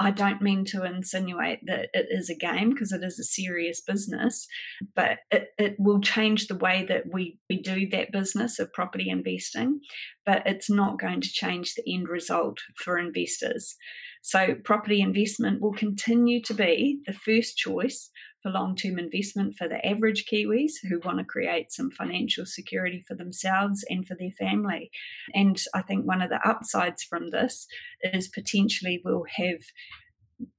I 0.00 0.10
don't 0.10 0.40
mean 0.40 0.64
to 0.68 0.84
insinuate 0.84 1.58
that 1.66 1.90
it 1.92 2.06
is 2.08 2.30
a 2.30 2.34
game 2.34 2.70
because 2.70 2.90
it 2.90 3.04
is 3.04 3.18
a 3.18 3.22
serious 3.22 3.82
business, 3.82 4.48
but 4.96 5.18
it, 5.30 5.50
it 5.58 5.76
will 5.78 6.00
change 6.00 6.46
the 6.46 6.56
way 6.56 6.86
that 6.88 7.12
we, 7.12 7.38
we 7.50 7.60
do 7.60 7.86
that 7.90 8.10
business 8.10 8.58
of 8.58 8.72
property 8.72 9.10
investing, 9.10 9.80
but 10.24 10.42
it's 10.46 10.70
not 10.70 10.98
going 10.98 11.20
to 11.20 11.28
change 11.28 11.74
the 11.74 11.82
end 11.94 12.08
result 12.08 12.60
for 12.82 12.98
investors. 12.98 13.76
So, 14.22 14.54
property 14.64 15.02
investment 15.02 15.60
will 15.60 15.72
continue 15.72 16.40
to 16.42 16.54
be 16.54 17.00
the 17.06 17.12
first 17.12 17.58
choice 17.58 18.10
for 18.42 18.50
long 18.50 18.76
term 18.76 18.98
investment 18.98 19.54
for 19.56 19.68
the 19.68 19.84
average 19.86 20.26
Kiwis 20.30 20.72
who 20.88 21.00
want 21.04 21.18
to 21.18 21.24
create 21.24 21.72
some 21.72 21.90
financial 21.90 22.46
security 22.46 23.02
for 23.06 23.14
themselves 23.14 23.84
and 23.88 24.06
for 24.06 24.16
their 24.18 24.30
family. 24.30 24.90
And 25.34 25.60
I 25.74 25.82
think 25.82 26.06
one 26.06 26.22
of 26.22 26.30
the 26.30 26.46
upsides 26.48 27.02
from 27.02 27.30
this 27.30 27.66
is 28.02 28.28
potentially 28.28 29.00
we'll 29.04 29.24
have 29.36 29.60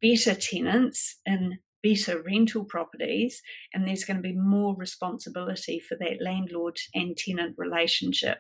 better 0.02 0.36
tenants 0.36 1.18
in 1.26 1.60
better 1.84 2.22
rental 2.22 2.64
properties, 2.64 3.42
and 3.74 3.88
there's 3.88 4.04
going 4.04 4.18
to 4.18 4.22
be 4.22 4.36
more 4.36 4.76
responsibility 4.76 5.80
for 5.80 5.98
that 6.00 6.22
landlord 6.22 6.78
and 6.94 7.18
tenant 7.18 7.56
relationship. 7.58 8.38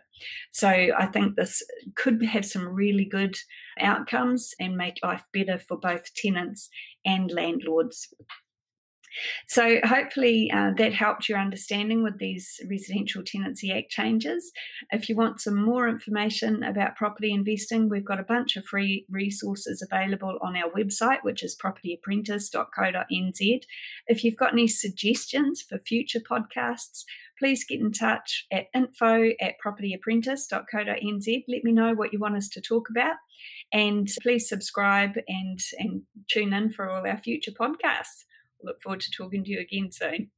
So 0.52 0.70
I 0.70 1.08
think 1.08 1.36
this 1.36 1.64
could 1.96 2.24
have 2.24 2.46
some 2.46 2.68
really 2.68 3.06
good 3.06 3.36
outcomes 3.80 4.54
and 4.60 4.78
make 4.78 5.00
life 5.04 5.24
better 5.34 5.58
for 5.58 5.78
both 5.78 6.14
tenants 6.14 6.70
and 7.04 7.32
landlords. 7.32 8.14
So, 9.48 9.80
hopefully, 9.84 10.52
uh, 10.54 10.72
that 10.78 10.94
helped 10.94 11.28
your 11.28 11.38
understanding 11.38 12.04
with 12.04 12.18
these 12.18 12.60
Residential 12.70 13.24
Tenancy 13.24 13.72
Act 13.72 13.90
changes. 13.90 14.52
If 14.92 15.10
you 15.10 15.16
want 15.16 15.42
some 15.42 15.62
more 15.62 15.88
information 15.88 16.64
about 16.64 16.96
property 16.96 17.34
investing, 17.34 17.90
we've 17.90 18.06
got 18.06 18.20
a 18.20 18.24
bunch 18.24 18.56
of 18.56 18.66
free 18.66 19.06
resources 19.10 19.82
available 19.82 20.38
on 20.42 20.56
our 20.56 20.72
website, 20.72 21.24
which 21.24 21.44
is 21.44 21.58
propertyapprentice.co.nz. 21.58 23.62
If 24.08 24.24
you've 24.24 24.38
got 24.38 24.54
any 24.54 24.68
suggestions 24.68 25.62
for 25.62 25.80
future 25.80 26.20
podcasts, 26.20 27.04
please 27.38 27.66
get 27.66 27.80
in 27.80 27.92
touch 27.92 28.46
at 28.52 28.68
info 28.74 29.32
at 29.42 29.56
propertyapprentice.co.nz. 29.66 31.44
Let 31.48 31.64
me 31.64 31.72
know 31.72 31.94
what 31.94 32.14
you 32.14 32.20
want 32.20 32.36
us 32.36 32.50
to 32.50 32.62
talk 32.62 32.90
about. 32.90 33.16
And 33.74 34.08
please 34.22 34.48
subscribe 34.48 35.14
and, 35.28 35.60
and 35.80 36.04
tune 36.30 36.54
in 36.54 36.72
for 36.72 36.90
all 36.90 37.08
our 37.08 37.18
future 37.18 37.52
podcasts 37.52 38.26
look 38.64 38.82
forward 38.82 39.02
to 39.02 39.12
talking 39.12 39.44
to 39.44 39.50
you 39.52 39.60
again 39.60 39.92
soon. 39.92 40.32